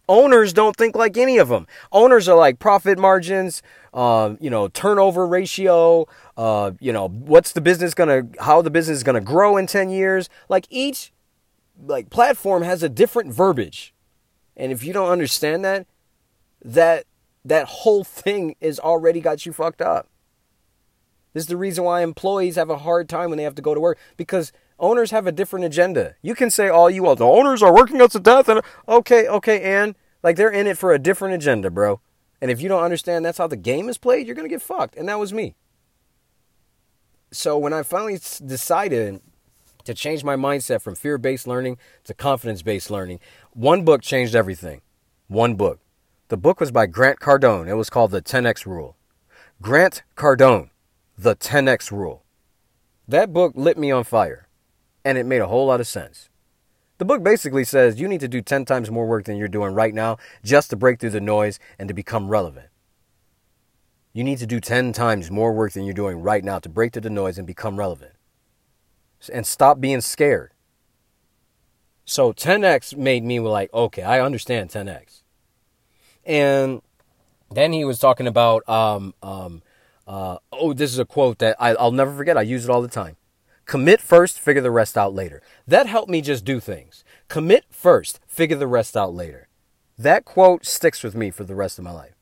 Owners 0.09 0.55
don't 0.55 0.75
think 0.75 0.97
like 0.97 1.19
any 1.19 1.37
of 1.37 1.50
them. 1.50 1.67
Owners 1.93 2.29
are 2.29 2.37
like 2.37 2.59
profit 2.59 2.99
margins, 2.99 3.62
uh, 3.92 4.35
you 4.40 4.50
know, 4.50 4.68
turnover 4.68 5.26
ratio, 5.26 6.06
uh, 6.37 6.73
you 6.80 6.92
know, 6.92 7.09
what's 7.09 7.52
the 7.52 7.61
business 7.61 7.94
gonna, 7.94 8.23
how 8.40 8.62
the 8.62 8.70
business 8.70 8.99
is 8.99 9.02
gonna 9.02 9.20
grow 9.20 9.56
in 9.56 9.66
10 9.66 9.90
years. 9.90 10.28
Like 10.49 10.66
each 10.70 11.12
like 11.87 12.11
platform 12.11 12.62
has 12.62 12.82
a 12.82 12.88
different 12.88 13.32
verbiage. 13.32 13.94
And 14.56 14.73
if 14.73 14.85
you 14.85 14.92
don't 14.92 15.11
understand 15.11 15.64
that, 15.64 15.87
that 16.62 17.04
that 17.44 17.66
whole 17.66 18.04
thing 18.04 18.54
is 18.61 18.78
already 18.78 19.20
got 19.20 19.47
you 19.47 19.52
fucked 19.52 19.80
up. 19.80 20.09
This 21.32 21.44
is 21.44 21.49
the 21.49 21.56
reason 21.56 21.85
why 21.85 22.02
employees 22.02 22.56
have 22.56 22.70
a 22.70 22.78
hard 22.78 23.09
time 23.09 23.30
when 23.30 23.38
they 23.38 23.44
have 23.44 23.54
to 23.54 23.62
go 23.62 23.75
to 23.75 23.80
work 23.80 23.99
because 24.16 24.52
owners 24.78 25.11
have 25.11 25.26
a 25.26 25.32
different 25.32 25.64
agenda. 25.64 26.16
You 26.23 26.35
can 26.35 26.50
say 26.50 26.68
all 26.68 26.90
you 26.90 27.04
want. 27.04 27.18
The 27.18 27.26
owners 27.26 27.62
are 27.62 27.75
working 27.75 28.00
us 28.02 28.12
to 28.12 28.20
death 28.20 28.49
and 28.49 28.61
okay, 28.88 29.26
okay, 29.28 29.62
and 29.62 29.94
like 30.23 30.37
they're 30.37 30.50
in 30.50 30.66
it 30.66 30.76
for 30.76 30.92
a 30.92 30.99
different 30.99 31.35
agenda, 31.35 31.70
bro. 31.70 32.00
And 32.40 32.50
if 32.50 32.61
you 32.61 32.68
don't 32.68 32.82
understand 32.82 33.25
that's 33.25 33.38
how 33.38 33.47
the 33.47 33.56
game 33.56 33.88
is 33.88 33.99
played, 33.99 34.26
you're 34.26 34.37
going 34.37 34.49
to 34.49 34.54
get 34.54 34.62
fucked. 34.62 34.97
And 34.97 35.09
that 35.09 35.18
was 35.18 35.32
me. 35.32 35.54
So 37.32 37.56
when 37.59 37.73
I 37.73 37.82
finally 37.82 38.18
decided 38.44 39.20
to 39.85 39.94
change 39.94 40.25
my 40.25 40.37
mindset 40.37 40.80
from 40.80 40.94
fear 40.94 41.18
based 41.18 41.47
learning 41.47 41.76
to 42.04 42.14
confidence 42.14 42.62
based 42.62 42.90
learning, 42.90 43.20
one 43.52 43.85
book 43.85 44.02
changed 44.02 44.35
everything. 44.35 44.80
One 45.28 45.54
book. 45.54 45.80
The 46.28 46.37
book 46.37 46.61
was 46.61 46.70
by 46.70 46.87
Grant 46.87 47.20
Cardone. 47.20 47.68
It 47.68 47.75
was 47.75 47.90
called 47.90 48.11
The 48.11 48.23
10X 48.23 48.66
Rule. 48.66 48.97
Grant 49.61 50.02
Cardone, 50.16 50.70
The 51.18 51.37
10X 51.37 51.90
Rule. 51.90 52.25
That 53.06 53.32
book 53.32 53.52
lit 53.54 53.76
me 53.76 53.90
on 53.90 54.04
fire, 54.04 54.49
and 55.04 55.18
it 55.18 55.26
made 55.26 55.40
a 55.40 55.49
whole 55.49 55.66
lot 55.66 55.80
of 55.80 55.87
sense. 55.87 56.30
The 57.00 57.07
book 57.07 57.23
basically 57.23 57.64
says 57.64 57.99
you 57.99 58.09
need 58.09 58.21
to 58.21 58.28
do 58.28 58.42
10 58.42 58.66
times 58.66 58.90
more 58.90 59.07
work 59.07 59.25
than 59.25 59.38
you're 59.38 59.49
doing 59.49 59.73
right 59.73 59.95
now 59.95 60.19
just 60.45 60.69
to 60.69 60.76
break 60.76 61.00
through 61.00 61.16
the 61.16 61.21
noise 61.23 61.59
and 61.78 61.88
to 61.88 61.95
become 61.95 62.28
relevant. 62.28 62.66
You 64.12 64.23
need 64.23 64.37
to 64.37 64.47
do 64.47 64.61
10 64.61 64.92
times 64.92 65.30
more 65.30 65.54
work 65.54 65.73
than 65.73 65.85
you're 65.85 65.95
doing 65.95 66.21
right 66.21 66.45
now 66.45 66.59
to 66.59 66.69
break 66.69 66.92
through 66.92 67.00
the 67.00 67.09
noise 67.09 67.38
and 67.38 67.47
become 67.47 67.78
relevant. 67.78 68.12
And 69.33 69.47
stop 69.47 69.80
being 69.80 70.02
scared. 70.02 70.52
So 72.05 72.35
10x 72.35 72.94
made 72.94 73.25
me 73.25 73.40
like, 73.40 73.72
okay, 73.72 74.03
I 74.03 74.20
understand 74.20 74.68
10x. 74.68 75.22
And 76.27 76.83
then 77.51 77.72
he 77.72 77.87
was 77.87 77.98
talking 77.98 78.27
about, 78.27 78.68
um, 78.68 79.14
um, 79.22 79.62
uh, 80.07 80.37
oh, 80.53 80.75
this 80.75 80.92
is 80.92 80.98
a 80.98 81.07
quote 81.07 81.38
that 81.38 81.57
I, 81.59 81.70
I'll 81.77 81.92
never 81.92 82.14
forget. 82.14 82.37
I 82.37 82.42
use 82.42 82.64
it 82.64 82.70
all 82.70 82.83
the 82.83 82.88
time. 82.88 83.16
Commit 83.70 84.00
first, 84.00 84.40
figure 84.40 84.61
the 84.61 84.70
rest 84.72 84.98
out 84.98 85.14
later. 85.14 85.40
That 85.64 85.87
helped 85.87 86.11
me 86.11 86.22
just 86.22 86.44
do 86.44 86.59
things. 86.59 87.04
Commit 87.28 87.66
first, 87.70 88.18
figure 88.26 88.56
the 88.56 88.66
rest 88.66 88.96
out 88.96 89.14
later. 89.14 89.46
That 89.96 90.24
quote 90.24 90.66
sticks 90.66 91.04
with 91.04 91.14
me 91.14 91.30
for 91.30 91.44
the 91.44 91.54
rest 91.54 91.78
of 91.78 91.85
my 91.85 91.92
life. 91.92 92.16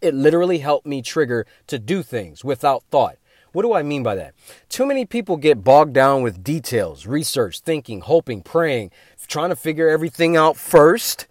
It 0.00 0.14
literally 0.14 0.58
helped 0.58 0.86
me 0.86 1.02
trigger 1.02 1.44
to 1.66 1.80
do 1.80 2.04
things 2.04 2.44
without 2.44 2.84
thought. 2.84 3.16
What 3.50 3.62
do 3.62 3.74
I 3.74 3.82
mean 3.82 4.04
by 4.04 4.14
that? 4.14 4.34
Too 4.68 4.86
many 4.86 5.04
people 5.04 5.36
get 5.36 5.64
bogged 5.64 5.92
down 5.92 6.22
with 6.22 6.44
details, 6.44 7.04
research, 7.04 7.58
thinking, 7.58 8.02
hoping, 8.02 8.40
praying, 8.40 8.92
trying 9.26 9.50
to 9.50 9.56
figure 9.56 9.88
everything 9.88 10.36
out 10.36 10.56
first 10.56 11.26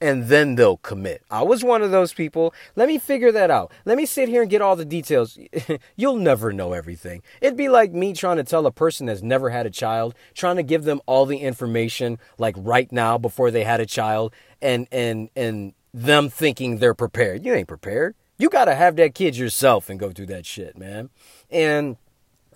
and 0.00 0.28
then 0.28 0.54
they'll 0.54 0.78
commit. 0.78 1.22
I 1.30 1.42
was 1.42 1.62
one 1.62 1.82
of 1.82 1.90
those 1.90 2.14
people. 2.14 2.54
Let 2.74 2.88
me 2.88 2.98
figure 2.98 3.30
that 3.32 3.50
out. 3.50 3.70
Let 3.84 3.96
me 3.96 4.06
sit 4.06 4.28
here 4.28 4.42
and 4.42 4.50
get 4.50 4.62
all 4.62 4.76
the 4.76 4.84
details. 4.84 5.38
You'll 5.96 6.16
never 6.16 6.52
know 6.52 6.72
everything. 6.72 7.22
It'd 7.40 7.56
be 7.56 7.68
like 7.68 7.92
me 7.92 8.12
trying 8.12 8.38
to 8.38 8.44
tell 8.44 8.66
a 8.66 8.72
person 8.72 9.06
that's 9.06 9.22
never 9.22 9.50
had 9.50 9.66
a 9.66 9.70
child, 9.70 10.14
trying 10.34 10.56
to 10.56 10.62
give 10.62 10.84
them 10.84 11.00
all 11.06 11.26
the 11.26 11.38
information 11.38 12.18
like 12.38 12.54
right 12.58 12.90
now 12.90 13.18
before 13.18 13.50
they 13.50 13.64
had 13.64 13.80
a 13.80 13.86
child 13.86 14.32
and 14.62 14.86
and 14.90 15.28
and 15.36 15.74
them 15.92 16.28
thinking 16.28 16.78
they're 16.78 16.94
prepared. 16.94 17.44
You 17.44 17.54
ain't 17.54 17.68
prepared. 17.68 18.14
You 18.38 18.48
got 18.48 18.66
to 18.66 18.74
have 18.74 18.96
that 18.96 19.14
kid 19.14 19.36
yourself 19.36 19.90
and 19.90 20.00
go 20.00 20.10
through 20.10 20.26
that 20.26 20.46
shit, 20.46 20.78
man. 20.78 21.10
And 21.50 21.96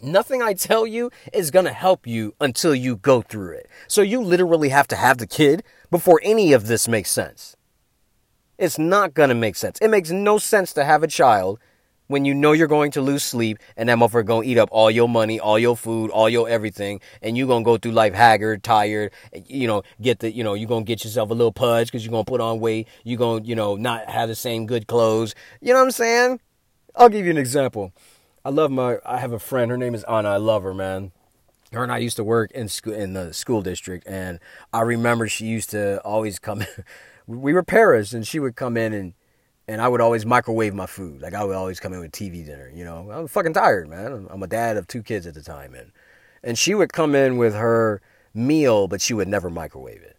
Nothing 0.05 0.43
I 0.43 0.53
tell 0.53 0.87
you 0.87 1.11
is 1.33 1.51
going 1.51 1.65
to 1.65 1.73
help 1.73 2.07
you 2.07 2.35
until 2.39 2.75
you 2.75 2.97
go 2.97 3.23
through 3.23 3.53
it. 3.53 3.71
So 3.89 4.03
you 4.03 4.21
literally 4.21 4.69
have 4.69 4.87
to 4.89 4.97
have 4.97 5.17
the 5.19 5.27
kid 5.27 5.63
before 5.95 6.19
any 6.25 6.53
of 6.53 6.67
this 6.67 6.89
makes 6.89 7.09
sense. 7.09 7.55
It's 8.59 8.81
not 8.81 9.15
going 9.15 9.29
to 9.29 9.35
make 9.37 9.55
sense. 9.55 9.79
It 9.81 9.87
makes 9.87 10.11
no 10.11 10.39
sense 10.39 10.73
to 10.73 10.85
have 10.85 11.05
a 11.05 11.07
child 11.07 11.61
when 12.09 12.25
you 12.25 12.35
know 12.35 12.51
you're 12.51 12.67
going 12.67 12.91
to 12.91 13.01
lose 13.01 13.23
sleep 13.23 13.59
and 13.77 13.89
that 13.89 13.97
motherfucker 13.97 14.27
going 14.27 14.43
to 14.43 14.51
eat 14.51 14.59
up 14.59 14.69
all 14.73 14.91
your 14.91 15.09
money, 15.09 15.39
all 15.39 15.57
your 15.57 15.77
food, 15.77 16.11
all 16.11 16.29
your 16.29 16.49
everything, 16.49 17.01
and 17.23 17.39
you're 17.39 17.47
going 17.47 17.63
to 17.63 17.65
go 17.65 17.77
through 17.79 17.93
life 17.93 18.13
haggard, 18.13 18.65
tired, 18.65 19.13
you 19.47 19.69
know, 19.69 19.85
get 20.03 20.19
the, 20.19 20.33
you 20.33 20.43
know, 20.43 20.55
you're 20.55 20.67
going 20.67 20.85
to 20.85 20.89
get 20.89 21.05
yourself 21.05 21.31
a 21.31 21.33
little 21.33 21.53
pudge 21.53 21.87
because 21.87 22.05
you're 22.05 22.11
going 22.11 22.25
to 22.25 22.29
put 22.29 22.41
on 22.41 22.59
weight. 22.59 22.89
You're 23.05 23.17
going 23.17 23.45
to, 23.45 23.49
you 23.49 23.55
know, 23.55 23.77
not 23.77 24.11
have 24.11 24.29
the 24.29 24.35
same 24.35 24.67
good 24.67 24.89
clothes. 24.89 25.37
You 25.61 25.75
know 25.75 25.79
what 25.79 25.85
I'm 25.85 25.91
saying? 25.93 26.41
I'll 26.97 27.09
give 27.09 27.25
you 27.25 27.31
an 27.31 27.39
example. 27.39 27.93
I 28.45 28.49
love 28.49 28.73
my. 28.73 28.99
I 29.07 29.19
have 29.19 29.31
a 29.31 29.39
friend. 29.39 29.71
Her 29.71 29.79
name 29.79 29.95
is 29.95 30.03
Anna. 30.09 30.31
I 30.31 30.39
love 30.39 30.65
her, 30.65 30.75
man. 30.75 31.13
Her 31.75 31.83
and 31.83 31.93
I 31.93 31.99
used 31.99 32.17
to 32.17 32.25
work 32.25 32.51
in 32.53 32.69
school 32.69 32.95
in 32.95 33.13
the 33.13 33.33
school 33.33 33.63
district, 33.63 34.07
and 34.07 34.41
I 34.73 34.81
remember 34.81 35.29
she 35.29 35.47
used 35.47 35.71
to 35.71 36.01
always 36.01 36.39
come. 36.39 36.65
we 37.27 37.53
were 37.53 37.63
paras, 37.63 38.15
and 38.15 38.27
she 38.27 38.39
would 38.39 38.57
come 38.57 38.77
in 38.77 38.93
and 38.93 39.15
and 39.67 39.81
I 39.81 39.89
would 39.89 40.01
always 40.01 40.27
microwave 40.27 40.75
my 40.75 40.87
food. 40.87 41.23
Like 41.23 41.35
I 41.35 41.45
would 41.45 41.57
always 41.57 41.81
come 41.81 41.93
in 41.93 42.01
with 42.01 42.13
TV 42.13 42.45
dinner. 42.45 42.71
You 42.75 42.85
know, 42.85 43.11
I'm 43.11 43.29
fucking 43.29 43.55
tired, 43.55 43.89
man. 43.89 44.27
I'm 44.31 44.43
a 44.43 44.47
dad 44.47 44.77
of 44.77 44.87
two 44.87 45.03
kids 45.03 45.27
at 45.27 45.35
the 45.35 45.43
time, 45.43 45.75
and 45.75 45.93
and 46.43 46.59
she 46.59 46.75
would 46.75 46.93
come 46.93 47.15
in 47.15 47.39
with 47.39 47.55
her 47.55 48.03
meal, 48.35 48.89
but 48.89 49.01
she 49.01 49.15
would 49.15 49.29
never 49.29 49.49
microwave 49.49 50.03
it. 50.03 50.17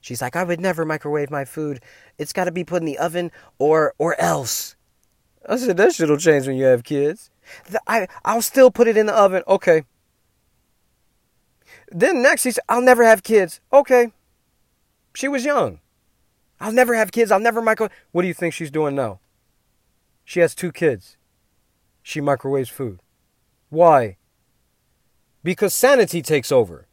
She's 0.00 0.20
like, 0.20 0.36
I 0.36 0.44
would 0.44 0.60
never 0.60 0.84
microwave 0.84 1.30
my 1.30 1.44
food. 1.44 1.80
It's 2.18 2.32
got 2.32 2.44
to 2.44 2.52
be 2.52 2.62
put 2.62 2.82
in 2.82 2.86
the 2.86 2.98
oven 2.98 3.32
or 3.58 3.94
or 3.98 4.20
else. 4.20 4.76
I 5.46 5.56
said 5.56 5.76
that 5.76 5.94
shit'll 5.94 6.16
change 6.16 6.46
when 6.46 6.56
you 6.56 6.64
have 6.64 6.84
kids. 6.84 7.30
I, 7.86 8.08
I'll 8.24 8.42
still 8.42 8.70
put 8.70 8.88
it 8.88 8.96
in 8.96 9.06
the 9.06 9.14
oven. 9.14 9.42
Okay. 9.46 9.84
Then 11.90 12.22
next, 12.22 12.44
he 12.44 12.50
said, 12.50 12.64
I'll 12.68 12.82
never 12.82 13.04
have 13.04 13.22
kids. 13.22 13.60
Okay. 13.72 14.12
She 15.14 15.28
was 15.28 15.44
young. 15.44 15.80
I'll 16.60 16.72
never 16.72 16.94
have 16.94 17.12
kids. 17.12 17.30
I'll 17.30 17.40
never 17.40 17.60
micro. 17.60 17.88
What 18.12 18.22
do 18.22 18.28
you 18.28 18.34
think 18.34 18.54
she's 18.54 18.70
doing 18.70 18.94
now? 18.94 19.20
She 20.24 20.40
has 20.40 20.54
two 20.54 20.72
kids. 20.72 21.16
She 22.02 22.20
microwaves 22.20 22.68
food. 22.68 23.00
Why? 23.68 24.16
Because 25.42 25.74
sanity 25.74 26.22
takes 26.22 26.50
over. 26.50 26.86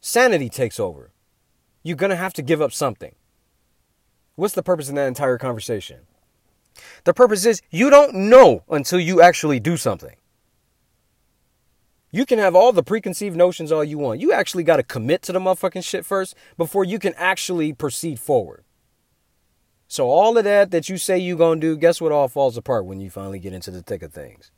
Sanity 0.00 0.48
takes 0.48 0.80
over. 0.80 1.12
You're 1.82 1.96
going 1.96 2.10
to 2.10 2.16
have 2.16 2.32
to 2.34 2.42
give 2.42 2.62
up 2.62 2.72
something. 2.72 3.14
What's 4.36 4.54
the 4.54 4.62
purpose 4.62 4.88
in 4.88 4.94
that 4.96 5.06
entire 5.06 5.38
conversation? 5.38 6.00
The 7.04 7.14
purpose 7.14 7.46
is 7.46 7.62
you 7.70 7.90
don't 7.90 8.14
know 8.14 8.64
until 8.68 8.98
you 8.98 9.20
actually 9.20 9.60
do 9.60 9.76
something. 9.76 10.16
You 12.14 12.24
can 12.24 12.38
have 12.38 12.54
all 12.54 12.70
the 12.70 12.84
preconceived 12.84 13.34
notions 13.34 13.72
all 13.72 13.82
you 13.82 13.98
want. 13.98 14.20
You 14.20 14.32
actually 14.32 14.62
got 14.62 14.76
to 14.76 14.84
commit 14.84 15.20
to 15.22 15.32
the 15.32 15.40
motherfucking 15.40 15.82
shit 15.84 16.06
first 16.06 16.36
before 16.56 16.84
you 16.84 17.00
can 17.00 17.12
actually 17.16 17.72
proceed 17.72 18.20
forward. 18.20 18.62
So 19.88 20.06
all 20.06 20.38
of 20.38 20.44
that 20.44 20.70
that 20.70 20.88
you 20.88 20.96
say 20.96 21.18
you 21.18 21.36
going 21.36 21.60
to 21.60 21.66
do, 21.66 21.76
guess 21.76 22.00
what 22.00 22.12
all 22.12 22.28
falls 22.28 22.56
apart 22.56 22.86
when 22.86 23.00
you 23.00 23.10
finally 23.10 23.40
get 23.40 23.52
into 23.52 23.72
the 23.72 23.82
thick 23.82 24.04
of 24.04 24.12
things. 24.12 24.52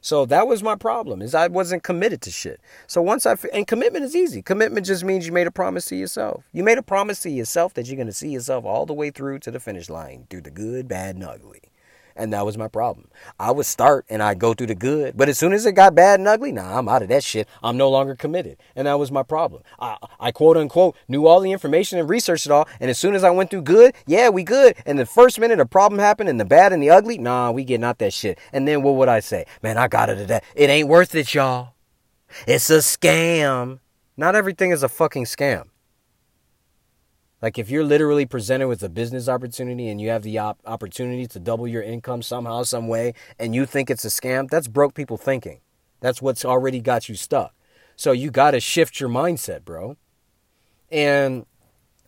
So 0.00 0.24
that 0.24 0.46
was 0.46 0.62
my 0.62 0.76
problem 0.76 1.20
is 1.20 1.34
I 1.34 1.48
wasn't 1.48 1.82
committed 1.82 2.22
to 2.22 2.30
shit. 2.30 2.58
So 2.86 3.02
once 3.02 3.26
I 3.26 3.36
and 3.52 3.66
commitment 3.66 4.06
is 4.06 4.16
easy. 4.16 4.40
Commitment 4.40 4.86
just 4.86 5.04
means 5.04 5.26
you 5.26 5.32
made 5.32 5.46
a 5.46 5.50
promise 5.50 5.84
to 5.86 5.96
yourself. 5.96 6.48
You 6.52 6.64
made 6.64 6.78
a 6.78 6.82
promise 6.82 7.20
to 7.20 7.30
yourself 7.30 7.74
that 7.74 7.86
you're 7.86 7.96
going 7.96 8.06
to 8.06 8.14
see 8.14 8.30
yourself 8.30 8.64
all 8.64 8.86
the 8.86 8.94
way 8.94 9.10
through 9.10 9.40
to 9.40 9.50
the 9.50 9.60
finish 9.60 9.90
line, 9.90 10.26
through 10.30 10.40
the 10.40 10.50
good, 10.50 10.88
bad, 10.88 11.16
and 11.16 11.24
ugly. 11.24 11.60
And 12.16 12.32
that 12.32 12.46
was 12.46 12.56
my 12.56 12.68
problem. 12.68 13.08
I 13.40 13.50
would 13.50 13.66
start 13.66 14.06
and 14.08 14.22
I'd 14.22 14.38
go 14.38 14.54
through 14.54 14.68
the 14.68 14.74
good. 14.74 15.16
But 15.16 15.28
as 15.28 15.38
soon 15.38 15.52
as 15.52 15.66
it 15.66 15.72
got 15.72 15.94
bad 15.94 16.20
and 16.20 16.28
ugly, 16.28 16.52
nah, 16.52 16.78
I'm 16.78 16.88
out 16.88 17.02
of 17.02 17.08
that 17.08 17.24
shit. 17.24 17.48
I'm 17.62 17.76
no 17.76 17.90
longer 17.90 18.14
committed. 18.14 18.58
And 18.76 18.86
that 18.86 18.98
was 18.98 19.10
my 19.10 19.22
problem. 19.22 19.62
I, 19.80 19.96
I 20.20 20.30
quote 20.30 20.56
unquote 20.56 20.96
knew 21.08 21.26
all 21.26 21.40
the 21.40 21.52
information 21.52 21.98
and 21.98 22.08
researched 22.08 22.46
it 22.46 22.52
all. 22.52 22.68
And 22.80 22.90
as 22.90 22.98
soon 22.98 23.14
as 23.14 23.24
I 23.24 23.30
went 23.30 23.50
through 23.50 23.62
good, 23.62 23.94
yeah, 24.06 24.28
we 24.28 24.44
good. 24.44 24.76
And 24.86 24.98
the 24.98 25.06
first 25.06 25.40
minute 25.40 25.58
a 25.58 25.66
problem 25.66 25.98
happened 25.98 26.28
and 26.28 26.38
the 26.38 26.44
bad 26.44 26.72
and 26.72 26.82
the 26.82 26.90
ugly, 26.90 27.18
nah, 27.18 27.50
we 27.50 27.64
getting 27.64 27.84
out 27.84 27.98
that 27.98 28.12
shit. 28.12 28.38
And 28.52 28.68
then 28.68 28.82
what 28.82 28.94
would 28.94 29.08
I 29.08 29.20
say? 29.20 29.46
Man, 29.62 29.76
I 29.76 29.88
got 29.88 30.08
it 30.08 30.28
that. 30.28 30.44
It 30.54 30.70
ain't 30.70 30.88
worth 30.88 31.14
it, 31.14 31.34
y'all. 31.34 31.74
It's 32.46 32.70
a 32.70 32.78
scam. 32.78 33.80
Not 34.16 34.36
everything 34.36 34.70
is 34.70 34.82
a 34.82 34.88
fucking 34.88 35.24
scam. 35.24 35.64
Like 37.42 37.58
if 37.58 37.68
you're 37.68 37.84
literally 37.84 38.26
presented 38.26 38.68
with 38.68 38.82
a 38.82 38.88
business 38.88 39.28
opportunity 39.28 39.88
and 39.88 40.00
you 40.00 40.08
have 40.08 40.22
the 40.22 40.38
op- 40.38 40.60
opportunity 40.64 41.26
to 41.26 41.38
double 41.38 41.68
your 41.68 41.82
income 41.82 42.22
somehow, 42.22 42.62
some 42.62 42.88
way, 42.88 43.12
and 43.38 43.54
you 43.54 43.66
think 43.66 43.90
it's 43.90 44.04
a 44.04 44.08
scam, 44.08 44.48
that's 44.48 44.68
broke 44.68 44.94
people 44.94 45.16
thinking. 45.16 45.60
That's 46.00 46.22
what's 46.22 46.44
already 46.44 46.80
got 46.80 47.08
you 47.08 47.14
stuck. 47.14 47.54
So 47.96 48.12
you 48.12 48.30
got 48.30 48.52
to 48.52 48.60
shift 48.60 48.98
your 49.00 49.08
mindset, 49.08 49.64
bro. 49.64 49.96
And 50.90 51.46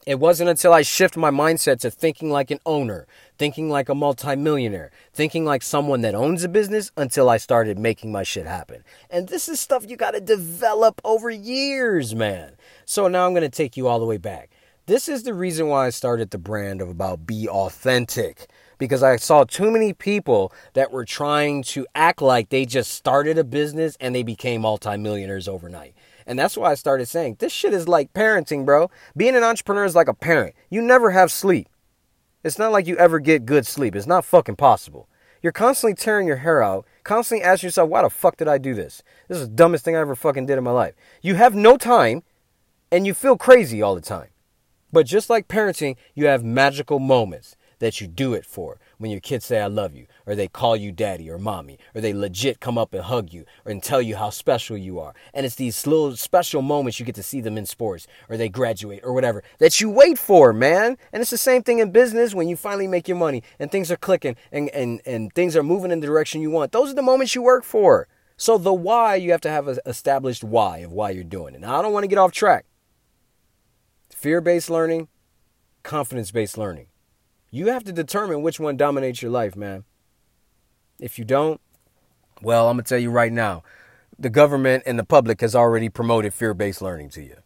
it 0.06 0.20
wasn't 0.20 0.48
until 0.48 0.72
I 0.72 0.82
shift 0.82 1.16
my 1.16 1.30
mindset 1.30 1.80
to 1.80 1.90
thinking 1.90 2.30
like 2.30 2.52
an 2.52 2.60
owner, 2.64 3.08
thinking 3.38 3.68
like 3.68 3.88
a 3.88 3.94
multimillionaire, 3.94 4.92
thinking 5.12 5.44
like 5.44 5.62
someone 5.62 6.02
that 6.02 6.14
owns 6.14 6.44
a 6.44 6.48
business 6.48 6.92
until 6.96 7.28
I 7.28 7.38
started 7.38 7.76
making 7.76 8.12
my 8.12 8.22
shit 8.22 8.46
happen. 8.46 8.84
And 9.10 9.28
this 9.28 9.48
is 9.48 9.58
stuff 9.58 9.84
you 9.88 9.96
got 9.96 10.12
to 10.12 10.20
develop 10.20 11.00
over 11.04 11.28
years, 11.28 12.14
man. 12.14 12.52
So 12.84 13.08
now 13.08 13.26
I'm 13.26 13.32
going 13.32 13.42
to 13.42 13.48
take 13.48 13.76
you 13.76 13.88
all 13.88 13.98
the 13.98 14.06
way 14.06 14.16
back. 14.16 14.50
This 14.86 15.08
is 15.08 15.24
the 15.24 15.34
reason 15.34 15.66
why 15.66 15.86
I 15.86 15.90
started 15.90 16.30
the 16.30 16.38
brand 16.38 16.80
of 16.80 16.88
about 16.88 17.26
be 17.26 17.48
authentic 17.48 18.48
because 18.78 19.02
I 19.02 19.16
saw 19.16 19.42
too 19.42 19.72
many 19.72 19.92
people 19.92 20.52
that 20.74 20.92
were 20.92 21.04
trying 21.04 21.64
to 21.64 21.88
act 21.96 22.22
like 22.22 22.50
they 22.50 22.64
just 22.64 22.92
started 22.92 23.36
a 23.36 23.42
business 23.42 23.96
and 23.98 24.14
they 24.14 24.22
became 24.22 24.60
multimillionaires 24.60 25.48
overnight. 25.48 25.94
And 26.24 26.38
that's 26.38 26.56
why 26.56 26.70
I 26.70 26.76
started 26.76 27.06
saying 27.06 27.38
this 27.40 27.52
shit 27.52 27.74
is 27.74 27.88
like 27.88 28.12
parenting, 28.12 28.64
bro. 28.64 28.88
Being 29.16 29.34
an 29.34 29.42
entrepreneur 29.42 29.84
is 29.84 29.96
like 29.96 30.06
a 30.06 30.14
parent. 30.14 30.54
You 30.70 30.82
never 30.82 31.10
have 31.10 31.32
sleep. 31.32 31.68
It's 32.44 32.58
not 32.58 32.70
like 32.70 32.86
you 32.86 32.96
ever 32.96 33.18
get 33.18 33.44
good 33.44 33.66
sleep. 33.66 33.96
It's 33.96 34.06
not 34.06 34.24
fucking 34.24 34.54
possible. 34.54 35.08
You're 35.42 35.50
constantly 35.50 35.96
tearing 35.96 36.28
your 36.28 36.36
hair 36.36 36.62
out, 36.62 36.86
constantly 37.02 37.44
asking 37.44 37.66
yourself, 37.66 37.90
why 37.90 38.02
the 38.02 38.10
fuck 38.10 38.36
did 38.36 38.46
I 38.46 38.58
do 38.58 38.72
this? 38.72 39.02
This 39.26 39.38
is 39.38 39.48
the 39.48 39.54
dumbest 39.56 39.84
thing 39.84 39.96
I 39.96 40.00
ever 40.00 40.14
fucking 40.14 40.46
did 40.46 40.58
in 40.58 40.62
my 40.62 40.70
life. 40.70 40.94
You 41.22 41.34
have 41.34 41.56
no 41.56 41.76
time 41.76 42.22
and 42.92 43.04
you 43.04 43.14
feel 43.14 43.36
crazy 43.36 43.82
all 43.82 43.96
the 43.96 44.00
time. 44.00 44.28
But 44.92 45.06
just 45.06 45.28
like 45.28 45.48
parenting, 45.48 45.96
you 46.14 46.26
have 46.26 46.44
magical 46.44 46.98
moments 46.98 47.56
that 47.78 48.00
you 48.00 48.06
do 48.06 48.34
it 48.34 48.46
for. 48.46 48.78
When 48.98 49.10
your 49.10 49.20
kids 49.20 49.44
say, 49.44 49.60
I 49.60 49.66
love 49.66 49.94
you, 49.94 50.06
or 50.24 50.34
they 50.34 50.48
call 50.48 50.76
you 50.76 50.90
daddy 50.92 51.30
or 51.30 51.38
mommy, 51.38 51.78
or 51.94 52.00
they 52.00 52.14
legit 52.14 52.60
come 52.60 52.78
up 52.78 52.94
and 52.94 53.02
hug 53.02 53.32
you 53.32 53.44
and 53.66 53.82
tell 53.82 54.00
you 54.00 54.16
how 54.16 54.30
special 54.30 54.76
you 54.76 54.98
are. 54.98 55.14
And 55.34 55.44
it's 55.44 55.56
these 55.56 55.86
little 55.86 56.16
special 56.16 56.62
moments 56.62 56.98
you 56.98 57.04
get 57.04 57.14
to 57.16 57.22
see 57.22 57.42
them 57.42 57.58
in 57.58 57.66
sports, 57.66 58.06
or 58.30 58.36
they 58.36 58.48
graduate, 58.48 59.00
or 59.02 59.12
whatever, 59.12 59.42
that 59.58 59.80
you 59.80 59.90
wait 59.90 60.18
for, 60.18 60.52
man. 60.52 60.96
And 61.12 61.20
it's 61.20 61.30
the 61.30 61.36
same 61.36 61.62
thing 61.62 61.80
in 61.80 61.90
business 61.90 62.34
when 62.34 62.48
you 62.48 62.56
finally 62.56 62.86
make 62.86 63.08
your 63.08 63.18
money 63.18 63.42
and 63.58 63.70
things 63.70 63.90
are 63.90 63.96
clicking 63.96 64.36
and, 64.50 64.70
and, 64.70 65.02
and 65.04 65.32
things 65.34 65.54
are 65.56 65.62
moving 65.62 65.90
in 65.90 66.00
the 66.00 66.06
direction 66.06 66.40
you 66.40 66.50
want. 66.50 66.72
Those 66.72 66.90
are 66.90 66.94
the 66.94 67.02
moments 67.02 67.34
you 67.34 67.42
work 67.42 67.64
for. 67.64 68.08
So 68.38 68.58
the 68.58 68.72
why, 68.72 69.16
you 69.16 69.32
have 69.32 69.40
to 69.42 69.50
have 69.50 69.68
an 69.68 69.78
established 69.86 70.44
why 70.44 70.78
of 70.78 70.92
why 70.92 71.10
you're 71.10 71.24
doing 71.24 71.54
it. 71.54 71.60
Now, 71.60 71.78
I 71.78 71.82
don't 71.82 71.92
want 71.92 72.04
to 72.04 72.08
get 72.08 72.18
off 72.18 72.32
track. 72.32 72.64
Fear 74.16 74.40
based 74.40 74.70
learning, 74.70 75.08
confidence 75.82 76.30
based 76.30 76.56
learning. 76.56 76.86
You 77.50 77.66
have 77.66 77.84
to 77.84 77.92
determine 77.92 78.40
which 78.40 78.58
one 78.58 78.78
dominates 78.78 79.20
your 79.20 79.30
life, 79.30 79.54
man. 79.54 79.84
If 80.98 81.18
you 81.18 81.26
don't, 81.26 81.60
well, 82.40 82.70
I'm 82.70 82.76
going 82.76 82.84
to 82.84 82.88
tell 82.88 82.98
you 82.98 83.10
right 83.10 83.30
now 83.30 83.62
the 84.18 84.30
government 84.30 84.84
and 84.86 84.98
the 84.98 85.04
public 85.04 85.42
has 85.42 85.54
already 85.54 85.90
promoted 85.90 86.32
fear 86.32 86.54
based 86.54 86.80
learning 86.80 87.10
to 87.10 87.22
you. 87.22 87.36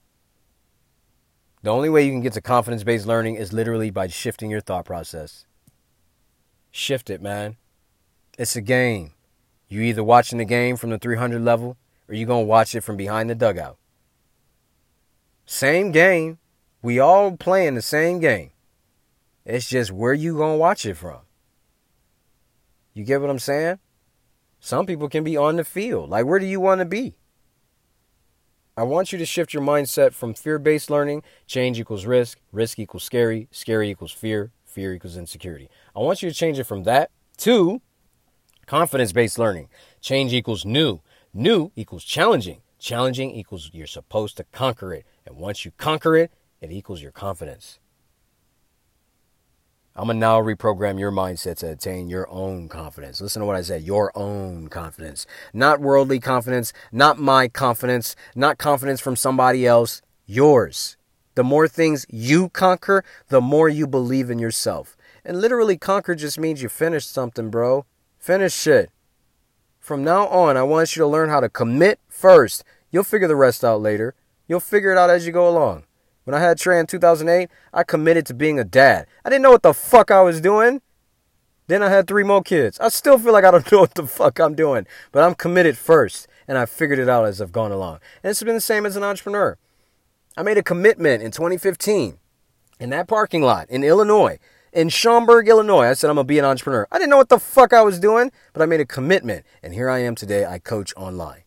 The 1.65 1.71
only 1.71 1.89
way 1.89 2.05
you 2.07 2.13
can 2.13 2.21
get 2.21 2.35
to 2.35 2.41
confidence 2.41 2.85
based 2.85 3.05
learning 3.05 3.35
is 3.35 3.53
literally 3.53 3.91
by 3.91 4.07
shifting 4.07 4.49
your 4.49 4.61
thought 4.61 4.85
process. 4.85 5.47
Shift 6.71 7.11
it, 7.11 7.21
man. 7.21 7.57
It's 8.39 8.55
a 8.55 8.61
game. 8.61 9.15
You 9.69 9.81
either 9.83 10.05
watching 10.05 10.39
the 10.39 10.45
game 10.45 10.77
from 10.77 10.91
the 10.91 10.99
300 10.99 11.43
level 11.43 11.77
or 12.09 12.15
you're 12.15 12.29
going 12.29 12.45
to 12.45 12.49
watch 12.49 12.77
it 12.77 12.83
from 12.83 12.97
behind 12.97 13.29
the 13.29 13.35
dugout. 13.35 13.77
Same 15.47 15.91
game, 15.91 16.39
we 16.83 16.99
all 16.99 17.37
playing 17.37 17.75
the 17.75 17.83
same 17.83 18.21
game. 18.21 18.51
It's 19.45 19.69
just 19.69 19.91
where 19.91 20.13
you 20.13 20.37
gonna 20.37 20.57
watch 20.57 20.87
it 20.87 20.95
from. 20.95 21.21
You 22.95 23.05
get 23.05 23.21
what 23.21 23.31
I'm 23.31 23.39
saying? 23.39 23.79
Some 24.61 24.87
people 24.87 25.09
can 25.09 25.25
be 25.25 25.37
on 25.37 25.57
the 25.57 25.65
field. 25.65 26.11
Like, 26.11 26.27
where 26.27 26.39
do 26.39 26.47
you 26.47 26.61
want 26.61 26.81
to 26.81 26.85
be? 26.85 27.15
I 28.77 28.83
want 28.83 29.13
you 29.13 29.19
to 29.19 29.27
shift 29.27 29.53
your 29.53 29.63
mindset 29.63 30.13
from 30.13 30.35
fear 30.35 30.59
based 30.59 30.91
learning, 30.91 31.23
change 31.47 31.79
equals 31.81 32.07
risk, 32.07 32.39
risk 32.53 32.79
equals 32.79 33.05
scary, 33.05 33.49
scary 33.51 33.91
equals 33.91 34.13
fear, 34.13 34.53
fear 34.65 34.95
equals 34.95 35.17
insecurity. 35.17 35.69
I 35.95 36.01
want 36.01 36.23
you 36.23 36.31
to 36.31 36.35
change 36.35 36.59
it 36.59 36.65
from 36.65 36.85
that 36.85 37.11
to 37.39 37.83
confidence 38.67 39.13
based 39.13 39.39
learning. 39.39 39.69
Change 40.01 40.33
equals 40.33 40.65
new, 40.65 41.01
new 41.35 41.73
equals 41.77 42.05
challenging, 42.05 42.63
challenging 42.79 43.31
equals 43.33 43.71
you're 43.73 43.87
supposed 43.87 44.37
to 44.39 44.45
conquer 44.45 44.95
it. 44.95 45.05
And 45.27 45.37
once 45.37 45.65
you 45.65 45.73
conquer 45.73 46.17
it, 46.17 46.31
it 46.61 46.71
equals 46.71 47.03
your 47.03 47.13
confidence. 47.13 47.79
I'm 49.97 50.07
going 50.07 50.17
to 50.17 50.21
now 50.21 50.41
reprogram 50.41 50.99
your 50.99 51.11
mindset 51.11 51.59
to 51.59 51.73
attain 51.73 52.09
your 52.09 52.31
own 52.31 52.69
confidence. 52.69 53.21
Listen 53.21 53.41
to 53.41 53.47
what 53.47 53.57
I 53.57 53.63
said 53.63 53.83
your 53.83 54.13
own 54.15 54.69
confidence. 54.69 55.27
Not 55.53 55.81
worldly 55.81 56.21
confidence, 56.21 56.73
not 56.93 57.19
my 57.19 57.49
confidence, 57.49 58.15
not 58.35 58.57
confidence 58.57 59.01
from 59.01 59.17
somebody 59.17 59.67
else, 59.67 60.01
yours. 60.27 60.97
The 61.35 61.45
more 61.45 61.67
things 61.67 62.07
you 62.09 62.51
conquer, 62.51 63.05
the 63.29 63.41
more 63.41 63.69
you 63.69 63.87
believe 63.87 64.31
in 64.31 64.39
yourself. 64.39 64.97
And 65.25 65.41
literally, 65.41 65.77
conquer 65.77 66.15
just 66.15 66.39
means 66.39 66.63
you 66.63 66.69
finished 66.69 67.13
something, 67.13 67.51
bro. 67.51 67.85
Finish 68.19 68.55
shit. 68.55 68.91
From 69.81 70.05
now 70.05 70.29
on, 70.29 70.57
I 70.57 70.63
want 70.63 70.95
you 70.95 71.01
to 71.01 71.07
learn 71.07 71.31
how 71.31 71.41
to 71.41 71.49
commit 71.49 71.99
first. 72.09 72.65
You'll 72.91 73.05
figure 73.05 73.29
the 73.29 73.37
rest 73.37 73.65
out 73.65 73.81
later. 73.81 74.15
You'll 74.47 74.61
figure 74.61 74.93
it 74.93 74.99
out 74.99 75.11
as 75.11 75.27
you 75.27 75.33
go 75.33 75.49
along. 75.49 75.85
When 76.31 76.41
I 76.41 76.47
had 76.47 76.59
Trey 76.59 76.79
in 76.79 76.87
2008, 76.87 77.51
I 77.75 77.83
committed 77.83 78.25
to 78.27 78.35
being 78.35 78.61
a 78.61 78.63
dad. 78.63 79.09
I 79.25 79.31
didn't 79.31 79.43
know 79.43 79.51
what 79.51 79.65
the 79.65 79.75
fuck 79.75 80.13
I 80.13 80.21
was 80.21 80.41
doing. 80.41 80.81
Then 81.67 81.83
I 81.83 81.89
had 81.89 82.07
three 82.07 82.23
more 82.23 82.41
kids. 82.41 82.79
I 82.79 82.89
still 82.89 83.19
feel 83.19 83.33
like 83.33 83.43
I 83.43 83.51
don't 83.51 83.73
know 83.73 83.81
what 83.81 83.95
the 83.95 84.07
fuck 84.07 84.39
I'm 84.39 84.55
doing, 84.55 84.87
but 85.11 85.25
I'm 85.25 85.35
committed 85.35 85.77
first, 85.77 86.29
and 86.47 86.57
I 86.57 86.67
figured 86.67 87.01
it 87.01 87.09
out 87.09 87.27
as 87.27 87.41
I've 87.41 87.51
gone 87.51 87.73
along. 87.73 87.99
And 88.23 88.31
it's 88.31 88.41
been 88.45 88.55
the 88.55 88.61
same 88.61 88.87
as 88.87 88.95
an 88.95 89.03
entrepreneur. 89.03 89.59
I 90.37 90.45
made 90.45 90.57
a 90.57 90.63
commitment 90.63 91.21
in 91.21 91.33
2015 91.33 92.19
in 92.79 92.91
that 92.91 93.09
parking 93.09 93.43
lot 93.43 93.69
in 93.69 93.83
Illinois, 93.83 94.39
in 94.73 94.89
Schaumburg, 94.89 95.49
Illinois. 95.49 95.89
I 95.89 95.95
said 95.95 96.11
I'm 96.11 96.15
gonna 96.15 96.27
be 96.27 96.39
an 96.39 96.45
entrepreneur. 96.45 96.87
I 96.93 96.99
didn't 96.99 97.11
know 97.11 97.17
what 97.17 97.31
the 97.31 97.41
fuck 97.41 97.73
I 97.73 97.83
was 97.83 97.99
doing, 97.99 98.31
but 98.53 98.63
I 98.63 98.67
made 98.67 98.79
a 98.79 98.87
commitment, 98.87 99.45
and 99.65 99.75
here 99.75 99.91
I 99.91 99.99
am 99.99 100.15
today. 100.15 100.47
I 100.47 100.61
coach 100.61 100.95
online. 100.97 101.43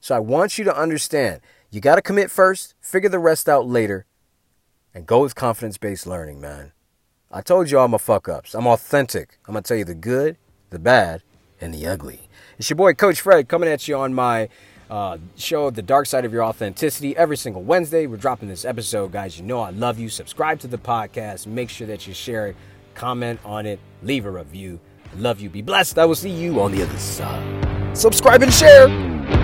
So 0.00 0.14
I 0.14 0.18
want 0.18 0.58
you 0.58 0.64
to 0.64 0.76
understand 0.76 1.40
you 1.72 1.80
got 1.80 1.96
to 1.96 2.02
commit 2.02 2.30
first, 2.30 2.74
figure 2.80 3.08
the 3.08 3.18
rest 3.18 3.48
out 3.48 3.66
later, 3.66 4.04
and 4.94 5.06
go 5.06 5.22
with 5.22 5.34
confidence 5.34 5.78
based 5.78 6.06
learning, 6.06 6.40
man. 6.40 6.72
I 7.30 7.40
told 7.40 7.70
you 7.70 7.78
all 7.78 7.88
my 7.88 7.96
fuck 7.96 8.28
ups. 8.28 8.54
I'm 8.54 8.66
authentic. 8.66 9.38
I'm 9.48 9.54
going 9.54 9.64
to 9.64 9.68
tell 9.68 9.78
you 9.78 9.86
the 9.86 9.94
good, 9.94 10.36
the 10.68 10.78
bad, 10.78 11.22
and 11.62 11.72
the 11.72 11.86
ugly. 11.86 12.28
It's 12.58 12.68
your 12.68 12.76
boy, 12.76 12.92
Coach 12.92 13.22
Fred, 13.22 13.48
coming 13.48 13.70
at 13.70 13.88
you 13.88 13.96
on 13.96 14.12
my 14.12 14.50
uh, 14.90 15.16
show, 15.36 15.70
The 15.70 15.80
Dark 15.80 16.04
Side 16.04 16.26
of 16.26 16.32
Your 16.34 16.44
Authenticity, 16.44 17.16
every 17.16 17.38
single 17.38 17.62
Wednesday. 17.62 18.06
We're 18.06 18.18
dropping 18.18 18.50
this 18.50 18.66
episode, 18.66 19.10
guys. 19.10 19.38
You 19.38 19.46
know 19.46 19.60
I 19.60 19.70
love 19.70 19.98
you. 19.98 20.10
Subscribe 20.10 20.60
to 20.60 20.66
the 20.66 20.76
podcast. 20.76 21.46
Make 21.46 21.70
sure 21.70 21.86
that 21.86 22.06
you 22.06 22.12
share 22.12 22.48
it, 22.48 22.56
comment 22.94 23.40
on 23.46 23.64
it, 23.64 23.80
leave 24.02 24.26
a 24.26 24.30
review. 24.30 24.78
Love 25.16 25.40
you. 25.40 25.48
Be 25.48 25.62
blessed. 25.62 25.98
I 25.98 26.04
will 26.04 26.14
see 26.14 26.28
you 26.28 26.60
on 26.60 26.72
the 26.72 26.82
other 26.82 26.98
side. 26.98 27.96
Subscribe 27.96 28.42
and 28.42 28.52
share. 28.52 29.41